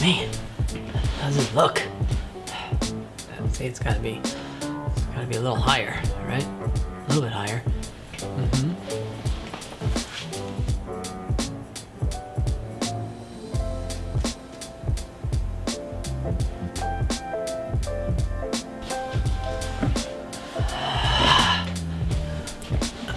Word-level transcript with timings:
Man, 0.00 0.30
how 1.18 1.26
does 1.26 1.36
it 1.38 1.54
look? 1.56 1.82
I'd 2.46 3.52
say 3.52 3.66
it's 3.66 3.80
gotta 3.80 3.98
be, 3.98 4.20
it's 4.22 5.04
gotta 5.06 5.26
be 5.26 5.34
a 5.36 5.40
little 5.40 5.56
higher, 5.56 6.00
right? 6.24 6.44
A 6.44 7.08
little 7.08 7.22
bit 7.22 7.32
higher. 7.32 7.62
Mm-hmm. 8.18 8.74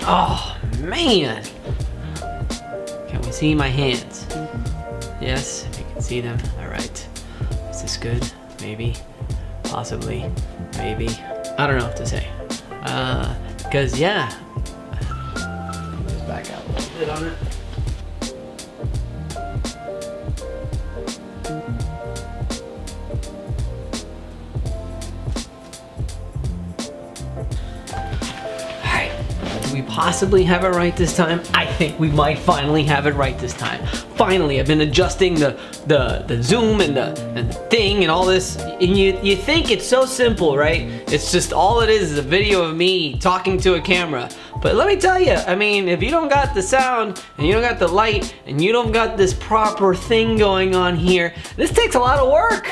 Oh, 0.04 0.58
man. 0.80 1.44
Can 3.08 3.22
we 3.22 3.32
see 3.32 3.54
my 3.54 3.68
hands? 3.68 4.26
Yes, 5.22 5.68
see 6.12 6.20
them. 6.20 6.38
All 6.60 6.68
right. 6.68 7.08
Is 7.70 7.82
this 7.82 7.96
good? 7.96 8.30
Maybe. 8.60 8.96
Possibly. 9.64 10.30
Maybe. 10.78 11.08
I 11.58 11.66
don't 11.66 11.78
know 11.78 11.86
what 11.86 11.96
to 11.96 12.06
say. 12.06 12.28
Uh, 12.84 13.34
cause 13.72 13.98
yeah. 13.98 14.30
Just 16.10 16.28
back 16.28 16.52
out 16.52 16.66
a 16.68 16.72
little 16.74 17.00
bit 17.00 17.10
on 17.10 17.28
it. 17.28 17.51
Possibly 29.92 30.44
have 30.44 30.64
it 30.64 30.70
right 30.70 30.96
this 30.96 31.16
time? 31.16 31.42
I 31.54 31.66
think 31.66 32.00
we 32.00 32.10
might 32.10 32.40
finally 32.40 32.84
have 32.84 33.08
it 33.08 33.14
right 33.14 33.38
this 33.38 33.54
time. 33.54 33.86
Finally, 34.16 34.60
I've 34.60 34.68
been 34.68 34.82
adjusting 34.82 35.36
the 35.36 35.60
the, 35.86 36.24
the 36.28 36.42
zoom 36.42 36.80
and 36.80 36.96
the, 36.96 37.20
and 37.36 37.50
the 37.50 37.54
thing 37.70 38.04
and 38.04 38.10
all 38.10 38.26
this. 38.26 38.56
And 38.58 38.98
you, 38.98 39.20
you 39.22 39.36
think 39.36 39.70
it's 39.70 39.86
so 39.86 40.06
simple, 40.06 40.56
right? 40.56 40.82
It's 41.12 41.32
just 41.32 41.52
all 41.52 41.82
it 41.82 41.90
is 41.90 42.12
is 42.12 42.18
a 42.18 42.22
video 42.22 42.64
of 42.64 42.76
me 42.76 43.18
talking 43.18 43.58
to 43.60 43.76
a 43.76 43.82
camera. 43.82 44.30
But 44.62 44.76
let 44.76 44.88
me 44.88 44.96
tell 44.96 45.20
you, 45.20 45.34
I 45.34 45.56
mean, 45.56 45.90
if 45.90 46.02
you 46.04 46.12
don't 46.12 46.30
got 46.30 46.54
the 46.54 46.62
sound 46.62 47.22
and 47.38 47.48
you 47.48 47.54
don't 47.54 47.64
got 47.64 47.80
the 47.80 47.88
light 47.88 48.36
and 48.46 48.64
you 48.64 48.72
don't 48.72 48.92
got 48.92 49.18
this 49.18 49.34
proper 49.34 49.96
thing 49.96 50.38
going 50.38 50.76
on 50.76 50.96
here, 50.96 51.34
this 51.58 51.72
takes 51.72 51.96
a 51.96 52.00
lot 52.00 52.20
of 52.20 52.32
work. 52.32 52.68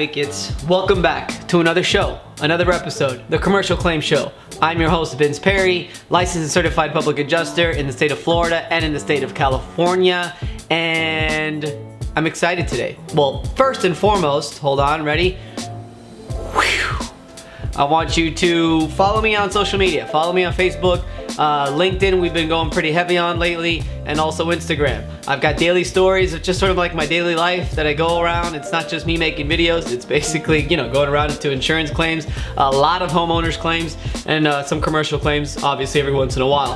Advocates? 0.00 0.64
Welcome 0.64 1.02
back 1.02 1.46
to 1.48 1.60
another 1.60 1.82
show, 1.82 2.18
another 2.40 2.72
episode, 2.72 3.22
the 3.28 3.38
Commercial 3.38 3.76
Claim 3.76 4.00
Show. 4.00 4.32
I'm 4.62 4.80
your 4.80 4.88
host, 4.88 5.18
Vince 5.18 5.38
Perry, 5.38 5.90
licensed 6.08 6.42
and 6.42 6.50
certified 6.50 6.94
public 6.94 7.18
adjuster 7.18 7.72
in 7.72 7.86
the 7.86 7.92
state 7.92 8.10
of 8.10 8.18
Florida 8.18 8.62
and 8.72 8.82
in 8.82 8.94
the 8.94 8.98
state 9.00 9.22
of 9.22 9.34
California, 9.34 10.34
and 10.70 11.70
I'm 12.16 12.26
excited 12.26 12.66
today. 12.66 12.96
Well, 13.12 13.44
first 13.56 13.84
and 13.84 13.94
foremost, 13.94 14.56
hold 14.56 14.80
on, 14.80 15.04
ready? 15.04 15.32
Whew. 16.54 17.06
I 17.76 17.84
want 17.84 18.16
you 18.16 18.34
to 18.36 18.88
follow 18.88 19.20
me 19.20 19.36
on 19.36 19.50
social 19.50 19.78
media. 19.78 20.06
Follow 20.06 20.32
me 20.32 20.44
on 20.44 20.54
Facebook, 20.54 21.04
uh, 21.38 21.68
LinkedIn, 21.72 22.20
we've 22.20 22.34
been 22.34 22.48
going 22.48 22.70
pretty 22.70 22.92
heavy 22.92 23.18
on 23.18 23.38
lately, 23.38 23.82
and 24.10 24.18
also 24.18 24.46
Instagram. 24.46 25.08
I've 25.28 25.40
got 25.40 25.56
daily 25.56 25.84
stories 25.84 26.34
of 26.34 26.42
just 26.42 26.58
sort 26.58 26.72
of 26.72 26.76
like 26.76 26.96
my 26.96 27.06
daily 27.06 27.36
life 27.36 27.70
that 27.76 27.86
I 27.86 27.94
go 27.94 28.20
around. 28.20 28.56
It's 28.56 28.72
not 28.72 28.88
just 28.88 29.06
me 29.06 29.16
making 29.16 29.48
videos, 29.48 29.92
it's 29.92 30.04
basically, 30.04 30.66
you 30.66 30.76
know, 30.76 30.90
going 30.90 31.08
around 31.08 31.30
to 31.30 31.50
insurance 31.52 31.90
claims, 31.90 32.26
a 32.56 32.68
lot 32.68 33.02
of 33.02 33.10
homeowners 33.10 33.56
claims, 33.56 33.96
and 34.26 34.48
uh, 34.48 34.64
some 34.64 34.80
commercial 34.80 35.18
claims, 35.18 35.62
obviously, 35.62 36.00
every 36.00 36.12
once 36.12 36.34
in 36.34 36.42
a 36.42 36.46
while. 36.46 36.74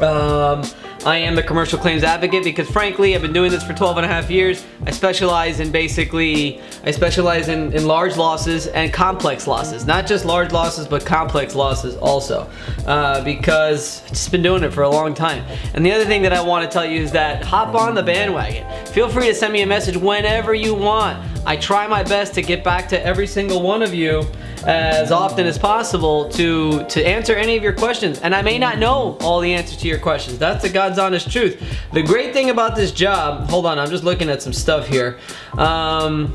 Um, 0.00 0.62
I 1.06 1.16
am 1.16 1.34
the 1.34 1.42
commercial 1.42 1.78
claims 1.78 2.02
advocate 2.02 2.44
because 2.44 2.68
frankly, 2.68 3.14
I've 3.14 3.22
been 3.22 3.32
doing 3.32 3.50
this 3.50 3.64
for 3.64 3.72
12 3.72 3.96
and 3.96 4.04
a 4.04 4.08
half 4.08 4.30
years. 4.30 4.66
I 4.84 4.90
specialize 4.90 5.58
in 5.58 5.72
basically, 5.72 6.60
I 6.84 6.90
specialize 6.90 7.48
in, 7.48 7.72
in 7.72 7.86
large 7.86 8.18
losses 8.18 8.66
and 8.66 8.92
complex 8.92 9.46
losses. 9.46 9.86
Not 9.86 10.06
just 10.06 10.26
large 10.26 10.52
losses, 10.52 10.86
but 10.86 11.06
complex 11.06 11.54
losses 11.54 11.96
also. 11.96 12.50
Uh, 12.86 13.24
because 13.24 14.02
I've 14.02 14.08
just 14.10 14.30
been 14.30 14.42
doing 14.42 14.62
it 14.62 14.74
for 14.74 14.82
a 14.82 14.90
long 14.90 15.14
time. 15.14 15.42
And 15.72 15.86
the 15.86 15.92
other 15.92 16.04
thing 16.04 16.20
that 16.20 16.34
I 16.34 16.42
want 16.42 16.70
to 16.70 16.72
tell 16.72 16.84
you 16.84 17.00
is 17.00 17.12
that 17.12 17.44
hop 17.44 17.74
on 17.74 17.94
the 17.94 18.02
bandwagon. 18.02 18.66
Feel 18.86 19.08
free 19.08 19.28
to 19.28 19.34
send 19.34 19.54
me 19.54 19.62
a 19.62 19.66
message 19.66 19.96
whenever 19.96 20.52
you 20.52 20.74
want. 20.74 21.26
I 21.46 21.56
try 21.56 21.86
my 21.86 22.02
best 22.02 22.34
to 22.34 22.42
get 22.42 22.62
back 22.62 22.88
to 22.90 23.04
every 23.04 23.26
single 23.26 23.62
one 23.62 23.82
of 23.82 23.94
you 23.94 24.24
as 24.66 25.10
often 25.10 25.46
as 25.46 25.58
possible 25.58 26.28
to 26.30 26.84
to 26.84 27.06
answer 27.06 27.34
any 27.34 27.56
of 27.56 27.62
your 27.62 27.72
questions. 27.72 28.20
And 28.20 28.34
I 28.34 28.42
may 28.42 28.58
not 28.58 28.78
know 28.78 29.16
all 29.20 29.40
the 29.40 29.54
answers 29.54 29.78
to 29.78 29.88
your 29.88 29.98
questions. 29.98 30.38
That's 30.38 30.62
the 30.62 30.68
God's 30.68 30.98
honest 30.98 31.30
truth. 31.30 31.62
The 31.92 32.02
great 32.02 32.32
thing 32.32 32.50
about 32.50 32.76
this 32.76 32.92
job 32.92 33.48
hold 33.48 33.66
on 33.66 33.78
I'm 33.78 33.90
just 33.90 34.04
looking 34.04 34.28
at 34.28 34.42
some 34.42 34.52
stuff 34.52 34.86
here. 34.86 35.18
Um, 35.56 36.32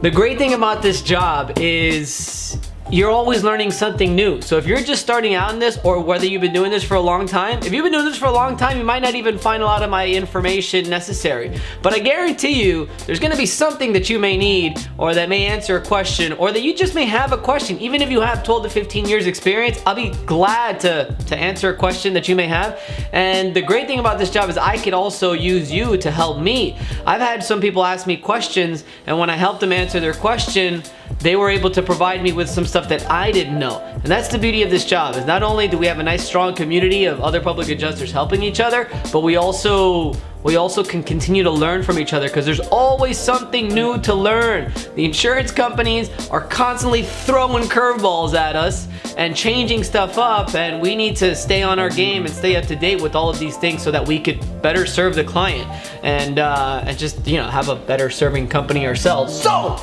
the 0.00 0.10
great 0.10 0.38
thing 0.38 0.54
about 0.54 0.82
this 0.82 1.02
job 1.02 1.52
is 1.58 2.58
you're 2.92 3.10
always 3.10 3.44
learning 3.44 3.70
something 3.70 4.16
new. 4.16 4.42
So 4.42 4.56
if 4.56 4.66
you're 4.66 4.82
just 4.82 5.00
starting 5.00 5.34
out 5.34 5.52
in 5.52 5.60
this 5.60 5.78
or 5.84 6.00
whether 6.00 6.26
you've 6.26 6.42
been 6.42 6.52
doing 6.52 6.72
this 6.72 6.82
for 6.82 6.96
a 6.96 7.00
long 7.00 7.24
time, 7.24 7.60
if 7.60 7.72
you've 7.72 7.84
been 7.84 7.92
doing 7.92 8.04
this 8.04 8.18
for 8.18 8.24
a 8.24 8.32
long 8.32 8.56
time, 8.56 8.78
you 8.78 8.84
might 8.84 9.02
not 9.02 9.14
even 9.14 9.38
find 9.38 9.62
a 9.62 9.66
lot 9.66 9.84
of 9.84 9.90
my 9.90 10.08
information 10.08 10.90
necessary. 10.90 11.56
But 11.82 11.94
I 11.94 12.00
guarantee 12.00 12.64
you, 12.64 12.88
there's 13.06 13.20
gonna 13.20 13.36
be 13.36 13.46
something 13.46 13.92
that 13.92 14.10
you 14.10 14.18
may 14.18 14.36
need 14.36 14.76
or 14.98 15.14
that 15.14 15.28
may 15.28 15.46
answer 15.46 15.76
a 15.76 15.80
question 15.80 16.32
or 16.32 16.50
that 16.50 16.62
you 16.62 16.74
just 16.74 16.96
may 16.96 17.04
have 17.04 17.32
a 17.32 17.38
question. 17.38 17.78
Even 17.78 18.02
if 18.02 18.10
you 18.10 18.20
have 18.22 18.42
12 18.42 18.64
to 18.64 18.70
15 18.70 19.08
years 19.08 19.26
experience, 19.26 19.80
I'll 19.86 19.94
be 19.94 20.10
glad 20.26 20.80
to, 20.80 21.16
to 21.26 21.36
answer 21.36 21.70
a 21.70 21.76
question 21.76 22.12
that 22.14 22.28
you 22.28 22.34
may 22.34 22.48
have. 22.48 22.80
And 23.12 23.54
the 23.54 23.62
great 23.62 23.86
thing 23.86 24.00
about 24.00 24.18
this 24.18 24.30
job 24.30 24.50
is 24.50 24.58
I 24.58 24.76
could 24.78 24.94
also 24.94 25.32
use 25.32 25.70
you 25.70 25.96
to 25.98 26.10
help 26.10 26.40
me. 26.40 26.76
I've 27.06 27.20
had 27.20 27.44
some 27.44 27.60
people 27.60 27.84
ask 27.84 28.08
me 28.08 28.16
questions 28.16 28.82
and 29.06 29.16
when 29.16 29.30
I 29.30 29.36
help 29.36 29.60
them 29.60 29.72
answer 29.72 30.00
their 30.00 30.14
question, 30.14 30.82
they 31.20 31.36
were 31.36 31.50
able 31.50 31.70
to 31.70 31.82
provide 31.82 32.22
me 32.22 32.32
with 32.32 32.48
some 32.48 32.64
stuff 32.64 32.88
that 32.88 33.08
I 33.10 33.30
didn't 33.30 33.58
know. 33.58 33.78
And 33.80 34.06
that's 34.06 34.28
the 34.28 34.38
beauty 34.38 34.62
of 34.62 34.70
this 34.70 34.84
job, 34.84 35.16
is 35.16 35.26
not 35.26 35.42
only 35.42 35.68
do 35.68 35.78
we 35.78 35.86
have 35.86 35.98
a 35.98 36.02
nice 36.02 36.24
strong 36.26 36.54
community 36.54 37.04
of 37.04 37.20
other 37.20 37.40
public 37.40 37.68
adjusters 37.68 38.10
helping 38.10 38.42
each 38.42 38.60
other, 38.60 38.88
but 39.12 39.20
we 39.20 39.36
also 39.36 40.14
we 40.42 40.56
also 40.56 40.82
can 40.82 41.02
continue 41.02 41.42
to 41.42 41.50
learn 41.50 41.82
from 41.82 41.98
each 41.98 42.14
other 42.14 42.26
because 42.26 42.46
there's 42.46 42.60
always 42.60 43.18
something 43.18 43.68
new 43.68 44.00
to 44.00 44.14
learn. 44.14 44.72
The 44.94 45.04
insurance 45.04 45.52
companies 45.52 46.08
are 46.30 46.40
constantly 46.40 47.02
throwing 47.02 47.64
curveballs 47.64 48.32
at 48.32 48.56
us 48.56 48.88
and 49.18 49.36
changing 49.36 49.84
stuff 49.84 50.16
up 50.16 50.54
and 50.54 50.80
we 50.80 50.96
need 50.96 51.16
to 51.16 51.34
stay 51.34 51.62
on 51.62 51.78
our 51.78 51.90
game 51.90 52.24
and 52.24 52.34
stay 52.34 52.56
up 52.56 52.64
to 52.66 52.76
date 52.76 53.02
with 53.02 53.14
all 53.14 53.28
of 53.28 53.38
these 53.38 53.58
things 53.58 53.82
so 53.82 53.90
that 53.90 54.08
we 54.08 54.18
could 54.18 54.40
better 54.62 54.86
serve 54.86 55.14
the 55.14 55.24
client 55.24 55.68
and, 56.02 56.38
uh, 56.38 56.84
and 56.86 56.96
just, 56.96 57.26
you 57.26 57.36
know, 57.36 57.46
have 57.46 57.68
a 57.68 57.76
better 57.76 58.08
serving 58.08 58.48
company 58.48 58.86
ourselves. 58.86 59.38
So, 59.42 59.76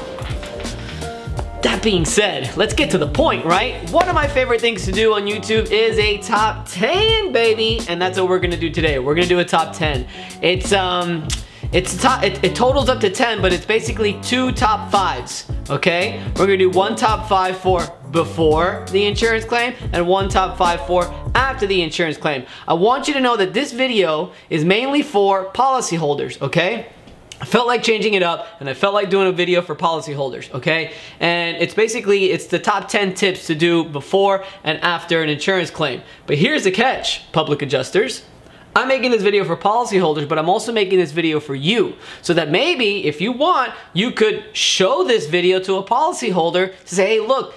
that 1.64 1.82
being 1.82 2.06
said, 2.06 2.56
let's 2.56 2.74
get 2.74 2.92
to 2.92 2.98
the 2.98 3.08
point, 3.08 3.46
right? 3.46 3.90
One 3.92 4.08
of 4.08 4.16
my 4.16 4.28
favorite 4.28 4.62
things 4.62 4.86
to 4.86 4.92
do 4.92 5.14
on 5.14 5.24
YouTube 5.24 5.72
is 5.72 5.98
a 5.98 6.18
top 6.20 6.68
10, 6.68 7.32
baby. 7.32 7.82
And 7.88 8.02
that's 8.02 8.20
what 8.20 8.30
we're 8.30 8.40
gonna 8.40 8.58
do 8.58 8.70
today. 8.70 9.00
We're 9.00 9.16
gonna 9.16 9.28
do 9.28 9.40
a 9.40 9.46
top 9.46 9.76
10. 9.76 10.08
It's, 10.42 10.72
um, 10.72 11.28
it's 11.72 12.02
top, 12.02 12.24
it, 12.24 12.44
it 12.44 12.56
totals 12.56 12.90
up 12.90 13.00
to 13.02 13.10
10, 13.10 13.42
but 13.42 13.52
it's 13.52 13.66
basically 13.66 14.20
two 14.22 14.52
top 14.52 14.92
fives, 14.92 15.52
okay? 15.70 16.24
We're 16.36 16.46
gonna 16.46 16.58
do 16.58 16.70
one 16.70 16.96
top 16.96 17.28
five 17.28 17.58
for 17.58 17.82
before 18.12 18.86
the 18.92 19.06
insurance 19.06 19.44
claim 19.44 19.74
and 19.92 20.08
one 20.08 20.30
top 20.30 20.58
five 20.58 20.86
for 20.88 21.14
after 21.36 21.66
the 21.68 21.82
insurance 21.82 22.18
claim. 22.18 22.46
I 22.68 22.74
want 22.74 23.08
you 23.08 23.14
to 23.16 23.20
know 23.20 23.36
that 23.36 23.54
this 23.54 23.74
video 23.74 24.32
is 24.50 24.64
mainly 24.64 25.02
for 25.02 25.52
policyholders, 25.52 26.42
okay? 26.42 26.88
I 27.40 27.46
felt 27.46 27.68
like 27.68 27.84
changing 27.84 28.16
it 28.16 28.24
up 28.24 28.48
and 28.60 28.68
I 28.68 28.74
felt 28.74 28.96
like 28.96 29.10
doing 29.10 29.28
a 29.28 29.32
video 29.32 29.62
for 29.62 29.76
policyholders, 29.76 30.52
okay? 30.54 30.94
And 31.20 31.58
it's 31.58 31.74
basically, 31.74 32.32
it's 32.32 32.48
the 32.48 32.58
top 32.58 32.88
10 32.88 33.14
tips 33.14 33.46
to 33.48 33.56
do 33.56 33.84
before 33.84 34.44
and 34.64 34.80
after 34.82 35.22
an 35.22 35.30
insurance 35.30 35.70
claim. 35.70 36.02
But 36.26 36.38
here's 36.38 36.64
the 36.64 36.72
catch, 36.72 37.32
public 37.32 37.62
adjusters. 37.62 38.24
I'm 38.76 38.88
making 38.88 39.12
this 39.12 39.22
video 39.22 39.44
for 39.44 39.56
policyholders, 39.56 40.28
but 40.28 40.40
I'm 40.40 40.50
also 40.50 40.72
making 40.72 40.98
this 40.98 41.12
video 41.12 41.40
for 41.40 41.56
you. 41.56 41.96
So 42.24 42.34
that 42.34 42.50
maybe, 42.50 43.06
if 43.06 43.22
you 43.22 43.32
want, 43.32 43.74
you 43.94 44.12
could 44.12 44.46
show 44.54 45.04
this 45.04 45.28
video 45.28 45.60
to 45.62 45.76
a 45.76 45.84
policyholder 45.84 46.74
to 46.86 46.96
say, 46.96 47.08
hey, 47.08 47.20
look, 47.20 47.54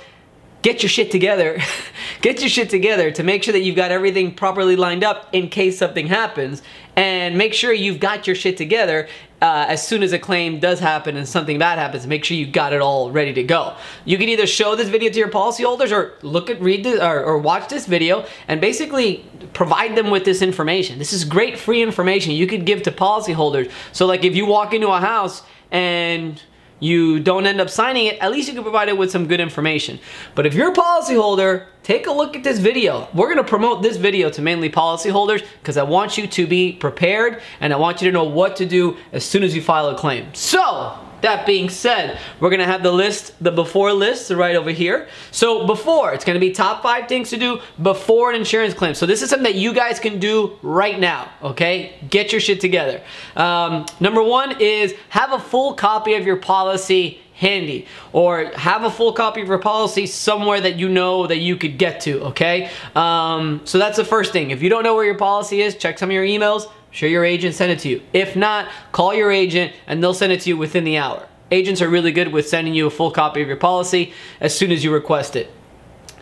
get 0.63 0.83
your 0.83 0.91
shit 0.91 1.11
together. 1.11 1.59
get 2.21 2.41
your 2.41 2.49
shit 2.51 2.69
together 2.69 3.11
to 3.13 3.23
make 3.23 3.43
sure 3.43 3.53
that 3.53 3.61
you've 3.61 3.77
got 3.77 3.91
everything 3.91 4.35
properly 4.35 4.77
lined 4.77 5.05
up 5.05 5.29
in 5.33 5.49
case 5.49 5.79
something 5.79 6.07
happens 6.07 6.63
and 6.97 7.37
make 7.37 7.55
sure 7.55 7.73
you've 7.73 8.01
got 8.01 8.27
your 8.27 8.37
shit 8.37 8.57
together 8.57 9.09
uh, 9.41 9.67
as 9.69 9.87
soon 9.87 10.03
as 10.03 10.13
a 10.13 10.19
claim 10.19 10.61
does 10.61 10.81
happen 10.81 11.17
and 11.17 11.29
something 11.29 11.59
bad 11.59 11.79
happens, 11.79 12.07
make 12.07 12.25
sure 12.25 12.37
you 12.37 12.47
got 12.47 12.73
it 12.73 12.81
all 12.81 13.11
ready 13.11 13.33
to 13.33 13.43
go. 13.43 13.75
You 14.05 14.19
can 14.19 14.29
either 14.29 14.47
show 14.47 14.77
this 14.77 14.89
video 14.89 15.11
to 15.11 15.19
your 15.19 15.31
policyholders 15.31 15.93
or 15.93 16.13
look 16.23 16.51
at, 16.51 16.61
read 16.61 16.85
this, 16.85 17.01
or, 17.01 17.23
or 17.23 17.39
watch 17.39 17.69
this 17.69 17.87
video 17.87 18.27
and 18.49 18.61
basically 18.61 19.25
provide 19.55 19.97
them 19.97 20.11
with 20.11 20.25
this 20.25 20.43
information. 20.43 20.99
This 20.99 21.13
is 21.13 21.25
great 21.25 21.59
free 21.59 21.83
information 21.83 22.33
you 22.33 22.47
could 22.47 22.67
give 22.67 22.83
to 22.83 22.91
policyholders. 22.91 23.71
So 23.93 24.07
like 24.07 24.25
if 24.25 24.37
you 24.37 24.45
walk 24.45 24.75
into 24.75 24.89
a 24.89 25.01
house 25.01 25.43
and 25.71 26.41
you 26.81 27.21
don't 27.21 27.47
end 27.47 27.61
up 27.61 27.71
signing 27.71 28.07
it, 28.07 28.19
at 28.19 28.33
least 28.33 28.49
you 28.49 28.55
can 28.55 28.63
provide 28.63 28.89
it 28.89 28.99
with 28.99 29.11
some 29.11 29.27
good 29.27 29.41
information. 29.41 30.01
But 30.35 30.47
if 30.47 30.55
you're 30.55 30.73
a 30.73 30.75
policyholder, 30.75 31.67
take 31.83 32.07
a 32.07 32.13
look 32.13 32.35
at 32.35 32.43
this 32.43 32.59
video. 32.59 33.09
We're 33.15 33.29
gonna 33.29 33.45
promote 33.45 33.83
this 33.83 33.97
video 33.97 34.31
to 34.31 34.43
mainly 34.43 34.71
policyholders 34.71 35.47
because 35.61 35.77
I 35.77 35.83
want 35.83 36.19
you 36.19 36.27
to 36.27 36.47
be 36.47 36.73
prepared 36.73 37.43
and 37.61 37.73
I 37.73 37.77
want 37.77 38.03
you 38.03 38.09
to 38.09 38.13
know 38.13 38.25
what 38.25 38.57
to 38.57 38.67
do 38.67 38.97
as 39.13 39.25
soon 39.25 39.43
as 39.43 39.55
you 39.55 39.63
file 39.63 39.89
a 39.89 39.95
claim. 39.97 40.35
So, 40.35 40.99
that 41.23 41.47
being 41.47 41.69
said, 41.69 42.19
we're 42.39 42.51
gonna 42.51 42.65
have 42.65 42.83
the 42.83 42.93
list, 42.93 43.33
the 43.43 43.51
before 43.51 43.93
list 43.93 44.31
right 44.31 44.57
over 44.57 44.71
here. 44.71 45.09
So 45.31 45.67
before, 45.67 46.13
it's 46.13 46.25
gonna 46.25 46.39
be 46.39 46.53
top 46.53 46.83
five 46.83 47.09
things 47.09 47.31
to 47.31 47.37
do 47.37 47.61
before 47.83 48.31
an 48.31 48.37
insurance 48.37 48.75
claim. 48.75 48.95
So 48.95 49.07
this 49.07 49.23
is 49.23 49.31
something 49.31 49.45
that 49.45 49.59
you 49.59 49.73
guys 49.73 49.99
can 50.01 50.19
do 50.19 50.59
right 50.63 50.99
now, 50.99 51.31
okay? 51.43 51.95
Get 52.09 52.33
your 52.33 52.41
shit 52.41 52.61
together. 52.61 53.03
Um, 53.37 53.87
number 54.01 54.23
one 54.23 54.61
is 54.61 54.95
have 55.11 55.33
a 55.33 55.39
full 55.39 55.75
copy 55.75 56.15
of 56.15 56.27
your 56.27 56.37
policy 56.37 57.21
handy 57.41 57.87
or 58.13 58.45
have 58.55 58.85
a 58.85 58.91
full 58.91 59.15
copy 59.15 59.41
of 59.41 59.49
your 59.49 59.59
policy 59.59 60.07
somewhere 60.07 60.61
that 60.61 60.77
you 60.77 60.91
know 60.91 61.27
that 61.27 61.39
you 61.39 61.57
could 61.57 61.79
get 61.79 61.99
to 61.99 62.21
okay 62.23 62.71
um, 62.95 63.63
so 63.65 63.79
that's 63.79 63.97
the 63.97 64.05
first 64.05 64.31
thing 64.31 64.51
if 64.51 64.63
you 64.63 64.69
don't 64.69 64.85
know 64.85 64.95
where 64.95 65.07
your 65.07 65.17
policy 65.17 65.63
is 65.63 65.75
check 65.75 65.99
some 65.99 66.11
of 66.11 66.13
your 66.13 66.25
emails 66.25 66.71
sure 66.91 67.09
your 67.09 67.25
agent 67.25 67.55
sent 67.55 67.71
it 67.71 67.79
to 67.81 67.89
you. 67.89 68.03
If 68.13 68.37
not 68.37 68.69
call 68.93 69.15
your 69.15 69.31
agent 69.31 69.73
and 69.87 70.03
they'll 70.03 70.15
send 70.15 70.33
it 70.33 70.41
to 70.43 70.51
you 70.51 70.57
within 70.57 70.85
the 70.85 70.99
hour. 70.99 71.27
Agents 71.51 71.83
are 71.83 71.89
really 71.89 72.13
good 72.13 72.33
with 72.33 72.49
sending 72.49 72.75
you 72.75 72.87
a 72.87 72.91
full 72.91 73.11
copy 73.11 73.43
of 73.43 73.49
your 73.49 73.57
policy 73.57 74.13
as 74.41 74.57
soon 74.57 74.71
as 74.71 74.85
you 74.85 74.93
request 74.93 75.35
it. 75.35 75.51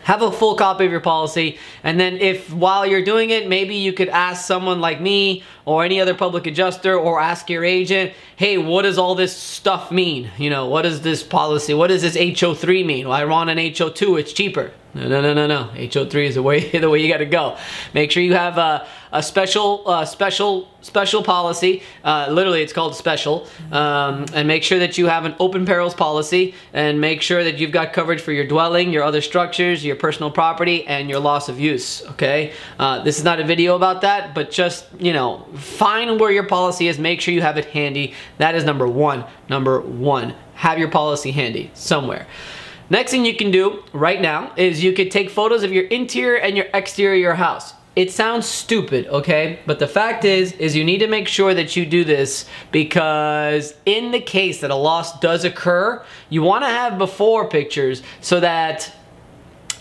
Have 0.03 0.21
a 0.23 0.31
full 0.31 0.55
copy 0.55 0.85
of 0.85 0.91
your 0.91 1.01
policy 1.01 1.59
and 1.83 1.99
then 1.99 2.17
if 2.17 2.51
while 2.51 2.85
you're 2.85 3.03
doing 3.03 3.29
it 3.29 3.47
maybe 3.47 3.75
you 3.75 3.93
could 3.93 4.09
ask 4.09 4.45
someone 4.45 4.81
like 4.81 4.99
me 4.99 5.43
or 5.65 5.83
any 5.83 6.01
other 6.01 6.15
public 6.15 6.47
adjuster 6.47 6.97
or 6.97 7.19
ask 7.19 7.49
your 7.49 7.63
agent 7.63 8.13
hey 8.35 8.57
what 8.57 8.83
does 8.83 8.97
all 8.97 9.13
this 9.13 9.35
stuff 9.35 9.91
mean? 9.91 10.31
You 10.37 10.49
know 10.49 10.67
what 10.67 10.85
is 10.85 11.01
this 11.01 11.21
policy 11.21 11.75
what 11.75 11.87
does 11.87 12.01
this 12.01 12.15
HO3 12.15 12.85
mean? 12.85 13.07
Well, 13.07 13.17
I 13.17 13.25
want 13.25 13.51
an 13.51 13.57
HO2 13.57 14.19
it's 14.19 14.33
cheaper. 14.33 14.71
No 14.93 15.07
no 15.07 15.21
no 15.21 15.33
no 15.33 15.45
no. 15.45 15.69
HO3 15.75 16.27
is 16.27 16.35
the 16.35 16.43
way 16.43 16.69
the 16.79 16.89
way 16.89 16.99
you 16.99 17.07
got 17.07 17.17
to 17.17 17.25
go. 17.25 17.57
Make 17.93 18.11
sure 18.11 18.23
you 18.23 18.33
have 18.33 18.57
a, 18.57 18.87
a 19.11 19.21
special 19.21 19.83
uh, 19.85 20.05
special 20.05 20.69
special 20.81 21.21
policy 21.21 21.83
uh, 22.03 22.27
literally 22.29 22.61
it's 22.61 22.73
called 22.73 22.95
special 22.95 23.47
um, 23.71 24.25
and 24.33 24.47
make 24.47 24.63
sure 24.63 24.79
that 24.79 24.97
you 24.97 25.07
have 25.07 25.25
an 25.25 25.35
open 25.39 25.65
perils 25.65 25.93
policy 25.93 26.53
and 26.73 26.99
make 26.99 27.21
sure 27.21 27.43
that 27.43 27.59
you've 27.59 27.71
got 27.71 27.93
coverage 27.93 28.21
for 28.21 28.31
your 28.31 28.47
dwelling 28.47 28.91
your 28.91 29.03
other 29.03 29.21
structures 29.21 29.83
your 29.83 29.95
personal 29.95 30.31
property 30.31 30.85
and 30.87 31.09
your 31.09 31.19
loss 31.19 31.49
of 31.49 31.59
use 31.59 32.05
okay? 32.07 32.53
Uh, 32.77 33.03
this 33.03 33.17
is 33.17 33.23
not 33.23 33.39
a 33.39 33.43
video 33.43 33.75
about 33.75 34.01
that 34.01 34.33
but 34.33 34.51
just 34.51 34.85
you 34.97 35.13
know 35.13 35.45
find 35.55 36.19
where 36.19 36.31
your 36.31 36.45
policy 36.45 36.87
is 36.87 36.99
make 36.99 37.21
sure 37.21 37.33
you 37.33 37.41
have 37.41 37.57
it 37.57 37.65
handy. 37.65 38.13
That 38.37 38.55
is 38.55 38.63
number 38.63 38.87
one. 38.87 39.25
Number 39.49 39.81
one 39.81 40.35
have 40.55 40.77
your 40.77 40.89
policy 40.89 41.31
handy 41.31 41.71
somewhere. 41.73 42.27
Next 42.89 43.11
thing 43.11 43.23
you 43.23 43.35
can 43.35 43.51
do 43.51 43.83
right 43.93 44.19
now 44.19 44.51
is 44.55 44.83
you 44.83 44.93
could 44.93 45.11
take 45.11 45.29
photos 45.29 45.63
of 45.63 45.71
your 45.71 45.85
interior 45.85 46.39
and 46.39 46.57
your 46.57 46.65
exterior 46.73 47.35
house. 47.35 47.73
It 47.99 48.13
sounds 48.13 48.47
stupid, 48.47 49.07
okay? 49.07 49.59
But 49.65 49.79
the 49.79 49.87
fact 49.87 50.23
is, 50.23 50.53
is 50.53 50.73
you 50.73 50.85
need 50.85 50.99
to 50.99 51.07
make 51.07 51.27
sure 51.27 51.53
that 51.53 51.75
you 51.75 51.85
do 51.85 52.05
this 52.05 52.45
because 52.71 53.75
in 53.85 54.11
the 54.11 54.21
case 54.21 54.61
that 54.61 54.71
a 54.71 54.75
loss 54.75 55.19
does 55.19 55.43
occur, 55.43 56.01
you 56.29 56.41
wanna 56.41 56.69
have 56.69 56.97
before 56.97 57.49
pictures 57.49 58.01
so 58.21 58.39
that 58.39 58.89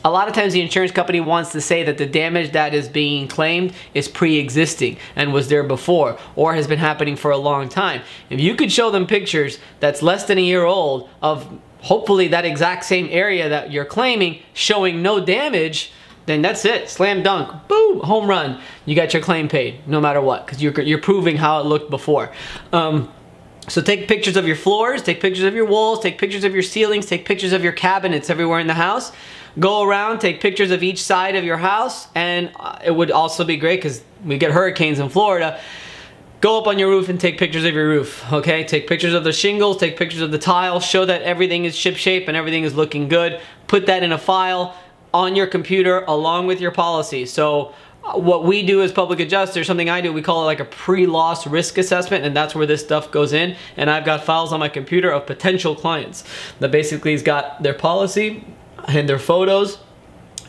a 0.04 0.10
lot 0.10 0.26
of 0.26 0.34
times 0.34 0.52
the 0.52 0.60
insurance 0.60 0.90
company 0.90 1.20
wants 1.20 1.52
to 1.52 1.60
say 1.60 1.84
that 1.84 1.96
the 1.96 2.06
damage 2.06 2.50
that 2.50 2.74
is 2.74 2.88
being 2.88 3.28
claimed 3.28 3.72
is 3.94 4.08
pre-existing 4.08 4.98
and 5.14 5.32
was 5.32 5.46
there 5.46 5.62
before 5.62 6.18
or 6.34 6.54
has 6.54 6.66
been 6.66 6.80
happening 6.80 7.14
for 7.14 7.30
a 7.30 7.38
long 7.38 7.68
time. 7.68 8.02
If 8.30 8.40
you 8.40 8.56
could 8.56 8.72
show 8.72 8.90
them 8.90 9.06
pictures 9.06 9.60
that's 9.78 10.02
less 10.02 10.24
than 10.24 10.38
a 10.38 10.42
year 10.42 10.64
old 10.64 11.08
of 11.22 11.60
hopefully 11.82 12.26
that 12.26 12.44
exact 12.44 12.84
same 12.84 13.06
area 13.12 13.48
that 13.48 13.70
you're 13.70 13.84
claiming 13.84 14.42
showing 14.54 15.02
no 15.02 15.24
damage, 15.24 15.92
then 16.28 16.42
that's 16.42 16.64
it. 16.64 16.88
Slam 16.88 17.22
dunk. 17.22 17.68
Boom. 17.68 18.00
Home 18.00 18.28
run. 18.28 18.60
You 18.84 18.94
got 18.94 19.12
your 19.12 19.22
claim 19.22 19.48
paid 19.48 19.86
no 19.88 20.00
matter 20.00 20.20
what 20.20 20.46
because 20.46 20.62
you're, 20.62 20.78
you're 20.80 21.00
proving 21.00 21.36
how 21.36 21.60
it 21.60 21.66
looked 21.66 21.90
before. 21.90 22.32
Um, 22.72 23.12
so 23.68 23.82
take 23.82 24.08
pictures 24.08 24.36
of 24.36 24.46
your 24.46 24.56
floors, 24.56 25.02
take 25.02 25.20
pictures 25.20 25.44
of 25.44 25.54
your 25.54 25.66
walls, 25.66 26.00
take 26.00 26.18
pictures 26.18 26.44
of 26.44 26.54
your 26.54 26.62
ceilings, 26.62 27.06
take 27.06 27.24
pictures 27.24 27.52
of 27.52 27.62
your 27.62 27.72
cabinets 27.72 28.30
everywhere 28.30 28.60
in 28.60 28.66
the 28.66 28.74
house. 28.74 29.12
Go 29.58 29.82
around, 29.82 30.20
take 30.20 30.40
pictures 30.40 30.70
of 30.70 30.82
each 30.82 31.02
side 31.02 31.34
of 31.34 31.44
your 31.44 31.56
house, 31.56 32.06
and 32.14 32.50
uh, 32.56 32.78
it 32.84 32.92
would 32.92 33.10
also 33.10 33.44
be 33.44 33.56
great 33.56 33.78
because 33.78 34.02
we 34.24 34.38
get 34.38 34.52
hurricanes 34.52 35.00
in 35.00 35.08
Florida 35.08 35.60
go 36.40 36.58
up 36.58 36.66
on 36.66 36.78
your 36.78 36.88
roof 36.88 37.08
and 37.08 37.20
take 37.20 37.38
pictures 37.38 37.64
of 37.64 37.74
your 37.74 37.88
roof, 37.88 38.32
okay? 38.32 38.64
Take 38.64 38.86
pictures 38.86 39.14
of 39.14 39.24
the 39.24 39.32
shingles, 39.32 39.76
take 39.76 39.96
pictures 39.96 40.20
of 40.20 40.30
the 40.30 40.38
tile, 40.38 40.80
show 40.80 41.04
that 41.04 41.22
everything 41.22 41.64
is 41.64 41.76
ship-shape 41.76 42.28
and 42.28 42.36
everything 42.36 42.64
is 42.64 42.74
looking 42.74 43.08
good. 43.08 43.40
Put 43.66 43.86
that 43.86 44.02
in 44.02 44.12
a 44.12 44.18
file 44.18 44.76
on 45.18 45.34
your 45.34 45.48
computer 45.48 46.04
along 46.06 46.46
with 46.46 46.60
your 46.60 46.70
policy. 46.70 47.26
So 47.26 47.74
uh, 48.04 48.18
what 48.18 48.44
we 48.44 48.64
do 48.64 48.82
as 48.82 48.92
public 48.92 49.18
adjusters, 49.18 49.66
something 49.66 49.90
I 49.90 50.00
do, 50.00 50.12
we 50.12 50.22
call 50.22 50.42
it 50.42 50.46
like 50.46 50.60
a 50.60 50.64
pre-loss 50.64 51.46
risk 51.46 51.76
assessment 51.76 52.24
and 52.24 52.36
that's 52.36 52.54
where 52.54 52.66
this 52.66 52.82
stuff 52.82 53.10
goes 53.10 53.32
in. 53.32 53.56
And 53.76 53.90
I've 53.90 54.04
got 54.04 54.22
files 54.24 54.52
on 54.52 54.60
my 54.60 54.68
computer 54.68 55.10
of 55.10 55.26
potential 55.26 55.74
clients 55.74 56.22
that 56.60 56.70
basically 56.70 57.12
has 57.12 57.22
got 57.22 57.62
their 57.62 57.74
policy 57.74 58.44
and 58.86 59.08
their 59.08 59.18
photos 59.18 59.78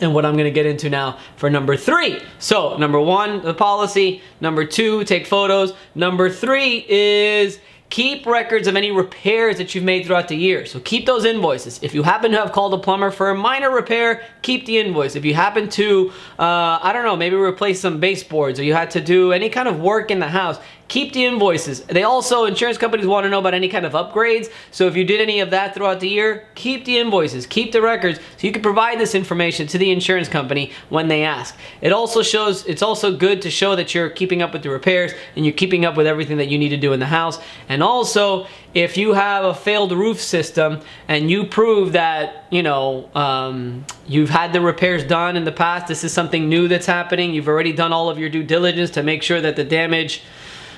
and 0.01 0.13
what 0.13 0.24
I'm 0.25 0.38
gonna 0.38 0.51
get 0.51 0.66
into 0.66 0.89
now 0.89 1.18
for 1.36 1.50
number 1.50 1.75
three. 1.75 2.21
So 2.38 2.77
number 2.77 3.01
one, 3.01 3.42
the 3.42 3.54
policy. 3.54 4.21
Number 4.39 4.66
two, 4.66 5.04
take 5.04 5.25
photos. 5.25 5.74
Number 5.95 6.30
three 6.30 6.86
is 6.88 7.60
keep 7.89 8.25
records 8.25 8.68
of 8.68 8.75
any 8.75 8.91
repairs 8.91 9.57
that 9.57 9.74
you've 9.74 9.83
made 9.83 10.06
throughout 10.06 10.27
the 10.27 10.36
year. 10.36 10.65
So 10.65 10.80
keep 10.80 11.06
those 11.06 11.25
invoices. 11.25 11.80
If 11.81 11.94
you 11.94 12.03
happen 12.03 12.31
to 12.31 12.38
have 12.38 12.51
called 12.51 12.74
a 12.74 12.77
plumber 12.77 13.09
for 13.09 13.30
a 13.31 13.36
minor 13.36 13.71
repair, 13.71 14.24
keep 14.41 14.65
the 14.65 14.77
invoice. 14.77 15.15
If 15.15 15.25
you 15.25 15.33
happen 15.33 15.69
to, 15.69 16.12
uh, 16.38 16.80
I 16.81 16.91
don't 16.94 17.03
know, 17.03 17.15
maybe 17.15 17.36
replace 17.36 17.80
some 17.80 18.00
baseboards 18.00 18.59
or 18.59 18.63
you 18.63 18.74
had 18.74 18.91
to 18.91 19.01
do 19.01 19.31
any 19.31 19.50
kind 19.50 19.68
of 19.68 19.80
work 19.80 20.12
in 20.12 20.19
the 20.19 20.27
house, 20.27 20.59
keep 20.89 21.13
the 21.13 21.24
invoices. 21.24 21.81
They 21.81 22.03
also, 22.03 22.45
insurance 22.45 22.77
companies 22.77 23.06
want 23.06 23.24
to 23.24 23.30
know 23.30 23.39
about 23.39 23.53
any 23.53 23.69
kind 23.69 23.86
of 23.86 23.94
upgrades. 23.94 24.51
So 24.71 24.88
if 24.88 24.97
you 24.97 25.06
did 25.06 25.21
any 25.21 25.39
of 25.39 25.51
that 25.51 25.75
throughout 25.75 26.00
the 26.00 26.09
year, 26.09 26.47
keep 26.56 26.83
the 26.83 26.97
invoices, 26.97 27.45
keep 27.45 27.71
the 27.71 27.81
records 27.81 28.19
so 28.37 28.47
you 28.47 28.52
can 28.52 28.63
provide 28.63 28.99
this 28.99 29.13
information 29.16 29.68
to 29.68 29.78
the 29.78 29.92
insurance 29.92 30.28
company 30.28 30.71
when 30.90 31.07
they 31.07 31.23
ask. 31.23 31.56
It 31.81 31.94
also 31.94 32.23
shows, 32.23 32.66
it's 32.66 32.81
also 32.81 33.16
good 33.16 33.44
to 33.44 33.52
show 33.52 33.75
that 33.75 33.94
you're 33.94 34.09
keeping 34.09 34.42
up 34.42 34.52
with 34.52 34.63
the 34.63 34.71
repairs 34.71 35.13
and 35.35 35.45
you're 35.45 35.54
keeping 35.54 35.85
up 35.85 35.95
with 35.95 36.07
everything 36.07 36.37
that 36.37 36.47
you 36.47 36.57
need 36.57 36.69
to 36.69 36.78
do 36.78 36.92
in 36.92 36.99
the 36.99 37.06
house. 37.06 37.40
And 37.69 37.83
also, 37.83 38.47
if 38.73 38.97
you 38.97 39.13
have 39.13 39.45
a 39.45 39.54
failed 39.54 39.92
roof 39.92 40.19
system 40.19 40.81
and 41.07 41.30
you 41.30 41.45
prove 41.45 41.94
that, 41.94 42.45
you 42.49 42.63
know, 42.63 43.09
um, 43.13 43.85
you've 44.07 44.30
had 44.30 44.54
the 44.54 44.61
repairs 44.61 45.04
done 45.04 45.37
in 45.37 45.44
the 45.44 45.52
past, 45.52 45.87
this 45.87 46.04
is 46.04 46.11
something 46.11 46.49
new 46.49 46.68
that's 46.68 46.87
happening, 46.87 47.31
you've 47.31 47.47
already 47.47 47.73
done 47.73 47.94
all 47.94 48.09
of 48.09 48.18
your 48.18 48.30
due 48.30 48.44
diligence 48.44 48.90
to 48.92 49.04
make 49.04 49.21
sure 49.21 49.40
that 49.40 49.56
the 49.56 49.63
damage 49.63 50.23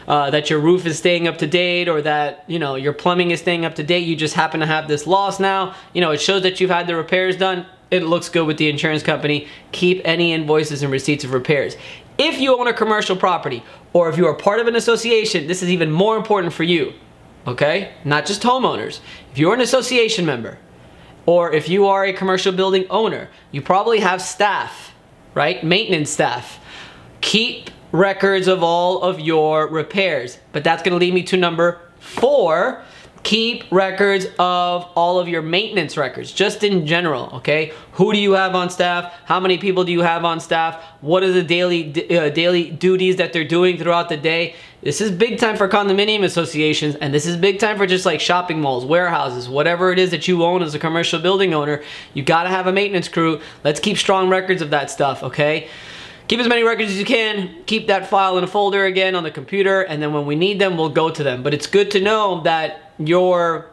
uh, 0.08 0.30
that 0.30 0.50
your 0.50 0.60
roof 0.60 0.86
is 0.86 0.98
staying 0.98 1.28
up 1.28 1.38
to 1.38 1.48
date 1.48 1.88
or 1.88 2.02
that 2.02 2.44
you 2.48 2.60
know 2.60 2.76
your 2.76 2.94
plumbing 2.94 3.32
is 3.32 3.40
staying 3.40 3.66
up 3.66 3.76
to 3.76 3.84
date. 3.84 4.00
You 4.00 4.16
just 4.16 4.34
happen 4.34 4.60
to 4.60 4.66
have 4.66 4.88
this 4.88 5.08
loss 5.08 5.40
now. 5.40 5.76
You 5.94 6.02
know 6.02 6.12
it 6.12 6.22
shows 6.22 6.44
that 6.44 6.60
you've 6.60 6.70
had 6.70 6.88
the 6.88 6.96
repairs 6.96 7.38
done. 7.38 7.66
It 7.90 8.04
looks 8.04 8.30
good 8.30 8.48
with 8.48 8.58
the 8.58 8.70
insurance 8.70 9.04
company. 9.04 9.48
Keep 9.72 10.02
any 10.06 10.34
invoices 10.34 10.82
and 10.82 10.92
receipts 10.92 11.24
of 11.24 11.34
repairs. 11.34 11.76
If 12.18 12.40
you 12.40 12.58
own 12.58 12.68
a 12.68 12.74
commercial 12.74 13.16
property 13.16 13.64
or 13.94 14.10
if 14.10 14.18
you 14.18 14.28
are 14.28 14.34
part 14.34 14.60
of 14.60 14.68
an 14.68 14.76
association 14.76 15.48
this 15.48 15.64
is 15.64 15.70
even 15.70 15.92
more 15.92 16.18
important 16.18 16.54
for 16.54 16.64
you 16.64 16.94
okay? 17.48 17.94
Not 18.06 18.28
just 18.28 18.44
homeowners. 18.44 19.00
If 19.32 19.40
you're 19.40 19.56
an 19.56 19.62
association 19.62 20.26
member 20.26 20.60
or 21.26 21.52
if 21.52 21.68
you 21.70 21.88
are 21.88 22.06
a 22.06 22.14
commercial 22.14 22.52
building 22.52 22.86
owner 22.90 23.30
you 23.52 23.62
probably 23.62 24.00
have 24.00 24.22
staff 24.22 24.92
right? 25.34 25.64
Maintenance 25.64 26.10
staff. 26.10 26.60
Keep 27.22 27.70
records 27.92 28.48
of 28.48 28.64
all 28.64 29.02
of 29.02 29.20
your 29.20 29.68
repairs. 29.68 30.38
But 30.52 30.64
that's 30.64 30.84
gonna 30.84 30.98
lead 30.98 31.14
me 31.14 31.24
to 31.24 31.38
number 31.38 31.80
four, 32.00 32.84
keep 33.24 33.64
records 33.72 34.26
of 34.40 34.84
all 34.96 35.20
of 35.20 35.28
your 35.28 35.44
maintenance 35.44 35.96
records, 35.96 36.32
just 36.32 36.64
in 36.64 36.88
general, 36.88 37.30
okay? 37.36 37.72
Who 37.94 38.14
do 38.14 38.20
you 38.20 38.32
have 38.32 38.56
on 38.56 38.70
staff? 38.72 39.14
How 39.26 39.40
many 39.40 39.60
people 39.60 39.84
do 39.84 39.92
you 39.92 40.02
have 40.02 40.26
on 40.26 40.40
staff? 40.40 40.84
What 41.02 41.22
are 41.22 41.32
the 41.32 41.44
daily, 41.44 42.18
uh, 42.18 42.30
daily 42.30 42.72
duties 42.72 43.18
that 43.18 43.32
they're 43.32 43.44
doing 43.44 43.78
throughout 43.78 44.10
the 44.10 44.18
day? 44.18 44.56
This 44.82 45.02
is 45.02 45.12
big 45.12 45.38
time 45.38 45.56
for 45.56 45.70
condominium 45.70 46.24
associations, 46.24 46.96
and 46.96 47.14
this 47.14 47.28
is 47.28 47.38
big 47.38 47.60
time 47.60 47.78
for 47.78 47.86
just 47.86 48.08
like 48.08 48.20
shopping 48.20 48.60
malls, 48.60 48.86
warehouses, 48.86 49.48
whatever 49.48 49.92
it 49.92 50.00
is 50.00 50.10
that 50.10 50.28
you 50.28 50.44
own 50.44 50.64
as 50.64 50.74
a 50.74 50.80
commercial 50.80 51.20
building 51.20 51.54
owner. 51.54 51.84
You 52.16 52.24
gotta 52.24 52.50
have 52.50 52.66
a 52.66 52.72
maintenance 52.72 53.08
crew. 53.08 53.40
Let's 53.64 53.80
keep 53.80 54.00
strong 54.00 54.30
records 54.30 54.64
of 54.64 54.72
that 54.72 54.90
stuff, 54.90 55.22
okay? 55.22 55.70
Keep 56.32 56.40
as 56.40 56.48
many 56.48 56.64
records 56.64 56.92
as 56.92 56.98
you 56.98 57.04
can. 57.04 57.62
Keep 57.66 57.88
that 57.88 58.10
file 58.10 58.38
in 58.38 58.44
a 58.46 58.48
folder 58.48 58.86
again 58.86 59.16
on 59.16 59.24
the 59.24 59.32
computer, 59.32 59.82
and 59.82 60.02
then 60.02 60.14
when 60.14 60.26
we 60.26 60.34
need 60.34 60.60
them, 60.60 60.78
we'll 60.78 60.88
go 60.88 61.10
to 61.10 61.24
them. 61.24 61.44
But 61.44 61.54
it's 61.54 61.68
good 61.68 61.92
to 61.92 62.00
know 62.00 62.40
that 62.44 62.94
your 62.98 63.70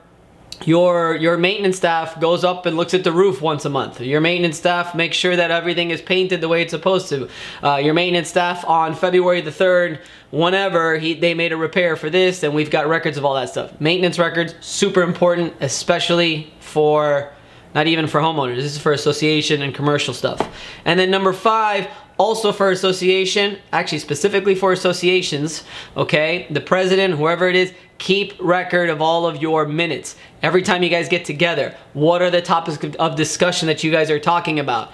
your 0.65 1.15
your 1.15 1.37
maintenance 1.37 1.77
staff 1.77 2.21
goes 2.21 2.43
up 2.43 2.67
and 2.67 2.77
looks 2.77 2.95
at 2.95 3.05
the 3.05 3.13
roof 3.13 3.41
once 3.41 3.65
a 3.65 3.71
month. 3.71 4.01
Your 4.01 4.21
maintenance 4.21 4.59
staff 4.59 4.93
makes 4.97 5.17
sure 5.17 5.37
that 5.37 5.53
everything 5.53 5.93
is 5.93 6.03
painted 6.03 6.41
the 6.41 6.49
way 6.49 6.63
it's 6.63 6.73
supposed 6.73 7.09
to. 7.11 7.29
Uh, 7.63 7.77
your 7.77 7.95
maintenance 7.95 8.29
staff 8.29 8.65
on 8.65 8.97
February 8.97 9.41
the 9.41 9.53
3rd, 9.53 10.01
whenever 10.33 10.99
he, 10.99 11.15
they 11.15 11.35
made 11.35 11.53
a 11.53 11.57
repair 11.57 11.95
for 11.95 12.11
this, 12.11 12.43
and 12.43 12.53
we've 12.57 12.73
got 12.73 12.89
records 12.89 13.17
of 13.17 13.25
all 13.25 13.35
that 13.35 13.51
stuff. 13.51 13.81
Maintenance 13.81 14.19
records, 14.19 14.57
super 14.61 15.03
important, 15.03 15.55
especially 15.61 16.53
for, 16.59 17.33
not 17.77 17.87
even 17.87 18.09
for 18.09 18.21
homeowners, 18.21 18.57
this 18.57 18.75
is 18.75 18.79
for 18.79 18.91
association 18.91 19.63
and 19.63 19.77
commercial 19.77 20.13
stuff. 20.13 20.41
And 20.85 20.99
then 20.99 21.09
number 21.09 21.33
five, 21.33 21.87
also 22.19 22.53
for 22.53 22.71
association, 22.71 23.59
actually 23.73 24.01
specifically 24.01 24.55
for 24.55 24.73
associations, 24.73 25.65
okay? 25.97 26.47
The 26.51 26.61
president, 26.61 27.15
whoever 27.15 27.49
it 27.49 27.57
is, 27.57 27.73
keep 27.99 28.35
record 28.41 28.91
of 28.91 29.01
all 29.01 29.27
of 29.27 29.41
your 29.41 29.67
minutes. 29.67 30.17
Every 30.43 30.63
time 30.63 30.83
you 30.83 30.89
guys 30.89 31.09
get 31.09 31.25
together, 31.25 31.77
what 31.95 32.21
are 32.21 32.31
the 32.31 32.43
topics 32.43 32.79
of 32.99 33.17
discussion 33.17 33.69
that 33.69 33.83
you 33.83 33.91
guys 33.91 34.11
are 34.11 34.21
talking 34.21 34.59
about? 34.59 34.93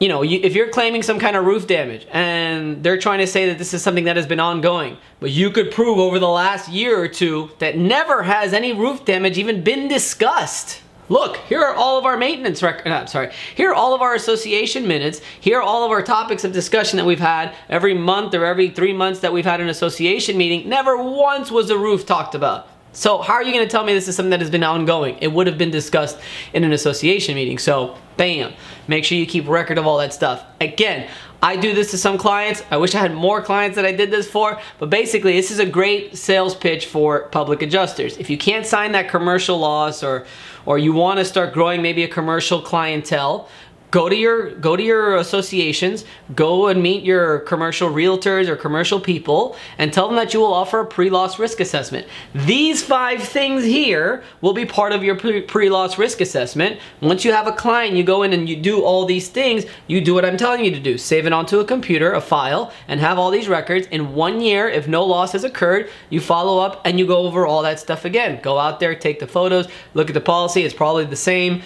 You 0.00 0.08
know, 0.08 0.22
you, 0.22 0.40
if 0.42 0.54
you're 0.54 0.68
claiming 0.68 1.02
some 1.02 1.18
kind 1.18 1.36
of 1.36 1.44
roof 1.44 1.66
damage 1.66 2.06
and 2.10 2.82
they're 2.82 2.98
trying 2.98 3.20
to 3.20 3.26
say 3.26 3.46
that 3.46 3.58
this 3.58 3.72
is 3.72 3.82
something 3.82 4.04
that 4.04 4.16
has 4.16 4.26
been 4.26 4.40
ongoing, 4.40 4.98
but 5.20 5.30
you 5.30 5.50
could 5.50 5.70
prove 5.70 5.98
over 5.98 6.18
the 6.18 6.28
last 6.28 6.68
year 6.68 7.00
or 7.00 7.08
two 7.08 7.50
that 7.58 7.78
never 7.78 8.22
has 8.22 8.52
any 8.52 8.72
roof 8.72 9.04
damage 9.04 9.38
even 9.38 9.62
been 9.62 9.88
discussed 9.88 10.82
Look, 11.08 11.36
here 11.36 11.60
are 11.60 11.74
all 11.74 11.98
of 11.98 12.06
our 12.06 12.16
maintenance 12.16 12.62
records. 12.62 12.86
No, 12.86 12.94
uh, 12.94 13.06
sorry. 13.06 13.30
Here 13.54 13.70
are 13.70 13.74
all 13.74 13.94
of 13.94 14.00
our 14.00 14.14
association 14.14 14.88
minutes. 14.88 15.20
Here 15.38 15.58
are 15.58 15.62
all 15.62 15.84
of 15.84 15.90
our 15.90 16.02
topics 16.02 16.44
of 16.44 16.52
discussion 16.52 16.96
that 16.96 17.04
we've 17.04 17.20
had 17.20 17.54
every 17.68 17.92
month 17.92 18.34
or 18.34 18.44
every 18.44 18.70
three 18.70 18.94
months 18.94 19.20
that 19.20 19.32
we've 19.32 19.44
had 19.44 19.60
an 19.60 19.68
association 19.68 20.38
meeting. 20.38 20.68
Never 20.68 20.96
once 20.96 21.50
was 21.50 21.68
the 21.68 21.78
roof 21.78 22.06
talked 22.06 22.34
about. 22.34 22.68
So 22.94 23.18
how 23.18 23.34
are 23.34 23.42
you 23.42 23.52
going 23.52 23.66
to 23.66 23.70
tell 23.70 23.84
me 23.84 23.92
this 23.92 24.08
is 24.08 24.16
something 24.16 24.30
that 24.30 24.40
has 24.40 24.50
been 24.50 24.62
ongoing? 24.62 25.18
It 25.20 25.32
would 25.32 25.46
have 25.48 25.58
been 25.58 25.72
discussed 25.72 26.18
in 26.52 26.64
an 26.64 26.72
association 26.72 27.34
meeting. 27.34 27.58
So 27.58 27.98
bam, 28.16 28.54
make 28.86 29.04
sure 29.04 29.18
you 29.18 29.26
keep 29.26 29.48
record 29.48 29.78
of 29.78 29.86
all 29.86 29.98
that 29.98 30.14
stuff. 30.14 30.44
Again, 30.60 31.10
I 31.44 31.56
do 31.56 31.74
this 31.74 31.90
to 31.90 31.98
some 31.98 32.16
clients. 32.16 32.62
I 32.70 32.78
wish 32.78 32.94
I 32.94 33.00
had 33.00 33.12
more 33.12 33.42
clients 33.42 33.76
that 33.76 33.84
I 33.84 33.92
did 33.92 34.10
this 34.10 34.26
for, 34.26 34.58
but 34.78 34.88
basically 34.88 35.36
this 35.36 35.50
is 35.50 35.58
a 35.58 35.66
great 35.66 36.16
sales 36.16 36.54
pitch 36.54 36.86
for 36.86 37.28
public 37.28 37.60
adjusters. 37.60 38.16
If 38.16 38.30
you 38.30 38.38
can't 38.38 38.64
sign 38.64 38.92
that 38.92 39.10
commercial 39.10 39.58
loss 39.58 40.02
or 40.02 40.24
or 40.64 40.78
you 40.78 40.94
want 40.94 41.18
to 41.18 41.24
start 41.26 41.52
growing 41.52 41.82
maybe 41.82 42.02
a 42.02 42.08
commercial 42.08 42.62
clientele, 42.62 43.46
go 43.94 44.08
to 44.08 44.16
your 44.16 44.50
go 44.56 44.74
to 44.74 44.82
your 44.82 45.18
associations 45.18 46.04
go 46.34 46.66
and 46.66 46.82
meet 46.82 47.04
your 47.04 47.38
commercial 47.50 47.88
realtors 47.88 48.48
or 48.48 48.56
commercial 48.56 48.98
people 48.98 49.54
and 49.78 49.92
tell 49.92 50.08
them 50.08 50.16
that 50.16 50.34
you 50.34 50.40
will 50.40 50.52
offer 50.52 50.80
a 50.80 50.84
pre-loss 50.84 51.38
risk 51.38 51.60
assessment. 51.60 52.04
These 52.34 52.82
five 52.82 53.22
things 53.22 53.62
here 53.62 54.24
will 54.40 54.52
be 54.52 54.66
part 54.66 54.90
of 54.90 55.04
your 55.04 55.14
pre-loss 55.14 55.96
risk 55.96 56.20
assessment. 56.20 56.80
Once 57.00 57.24
you 57.24 57.30
have 57.30 57.46
a 57.46 57.52
client 57.52 57.94
you 57.94 58.02
go 58.02 58.24
in 58.24 58.32
and 58.32 58.48
you 58.48 58.56
do 58.56 58.82
all 58.82 59.06
these 59.06 59.28
things 59.28 59.64
you 59.86 60.00
do 60.00 60.12
what 60.12 60.24
i'm 60.24 60.36
telling 60.36 60.64
you 60.64 60.72
to 60.72 60.80
do. 60.80 60.98
Save 60.98 61.26
it 61.26 61.32
onto 61.32 61.60
a 61.60 61.64
computer 61.64 62.14
a 62.14 62.20
file 62.20 62.72
and 62.88 62.98
have 62.98 63.16
all 63.16 63.30
these 63.30 63.46
records. 63.46 63.86
In 63.92 64.14
one 64.14 64.40
year 64.40 64.68
if 64.68 64.88
no 64.88 65.04
loss 65.04 65.30
has 65.32 65.44
occurred 65.44 65.88
you 66.10 66.20
follow 66.20 66.58
up 66.58 66.80
and 66.84 66.98
you 66.98 67.06
go 67.06 67.18
over 67.18 67.46
all 67.46 67.62
that 67.62 67.78
stuff 67.78 68.04
again. 68.04 68.40
Go 68.42 68.58
out 68.58 68.80
there 68.80 68.96
take 68.96 69.20
the 69.20 69.28
photos 69.28 69.68
look 69.94 70.10
at 70.10 70.14
the 70.14 70.20
policy 70.20 70.64
it's 70.64 70.74
probably 70.74 71.04
the 71.04 71.14
same 71.14 71.62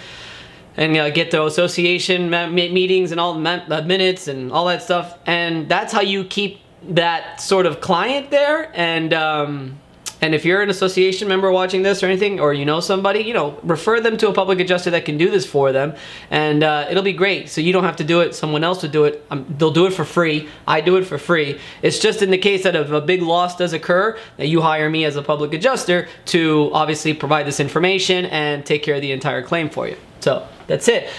and 0.79 0.95
uh, 0.95 1.09
get 1.09 1.29
the 1.29 1.45
association 1.45 2.29
meetings 2.29 3.11
and 3.11 3.19
all 3.19 3.33
the 3.33 3.83
minutes 3.85 4.29
and 4.29 4.51
all 4.51 4.65
that 4.65 4.81
stuff. 4.81 5.17
And 5.25 5.67
that's 5.67 5.91
how 5.91 6.01
you 6.01 6.23
keep 6.23 6.61
that 6.83 7.41
sort 7.41 7.65
of 7.65 7.81
client 7.81 8.31
there. 8.31 8.71
And 8.73 9.13
um, 9.13 9.79
and 10.21 10.35
if 10.35 10.43
you're 10.45 10.61
an 10.61 10.69
association 10.69 11.27
member 11.27 11.51
watching 11.51 11.81
this 11.81 12.01
or 12.01 12.05
anything, 12.05 12.39
or 12.39 12.53
you 12.53 12.65
know 12.65 12.79
somebody, 12.79 13.21
you 13.21 13.33
know, 13.33 13.57
refer 13.63 14.01
them 14.01 14.17
to 14.17 14.29
a 14.29 14.33
public 14.33 14.59
adjuster 14.59 14.89
that 14.91 15.05
can 15.05 15.17
do 15.17 15.29
this 15.29 15.45
for 15.45 15.71
them, 15.71 15.95
and 16.29 16.63
uh, 16.63 16.87
it'll 16.89 17.03
be 17.03 17.13
great. 17.13 17.49
So 17.49 17.61
you 17.61 17.71
don't 17.71 17.85
have 17.85 17.95
to 17.97 18.03
do 18.03 18.21
it; 18.21 18.33
someone 18.33 18.63
else 18.63 18.81
will 18.81 18.89
do 18.89 19.03
it. 19.05 19.25
Um, 19.29 19.45
they'll 19.57 19.71
do 19.71 19.85
it 19.85 19.93
for 19.93 20.05
free. 20.05 20.49
I 20.67 20.81
do 20.81 20.97
it 20.97 21.05
for 21.05 21.17
free. 21.17 21.59
It's 21.81 21.99
just 21.99 22.21
in 22.21 22.31
the 22.31 22.37
case 22.37 22.63
that 22.63 22.75
if 22.75 22.89
a 22.91 23.01
big 23.01 23.21
loss 23.21 23.55
does 23.57 23.73
occur, 23.73 24.17
that 24.37 24.47
you 24.47 24.61
hire 24.61 24.89
me 24.89 25.05
as 25.05 25.15
a 25.15 25.21
public 25.21 25.53
adjuster 25.53 26.07
to 26.27 26.69
obviously 26.73 27.13
provide 27.13 27.45
this 27.45 27.59
information 27.61 28.25
and 28.25 28.65
take 28.65 28.83
care 28.83 28.95
of 28.95 29.01
the 29.01 29.11
entire 29.11 29.41
claim 29.41 29.69
for 29.69 29.87
you. 29.87 29.97
So 30.19 30.45
that's 30.69 30.87
it. 30.87 31.09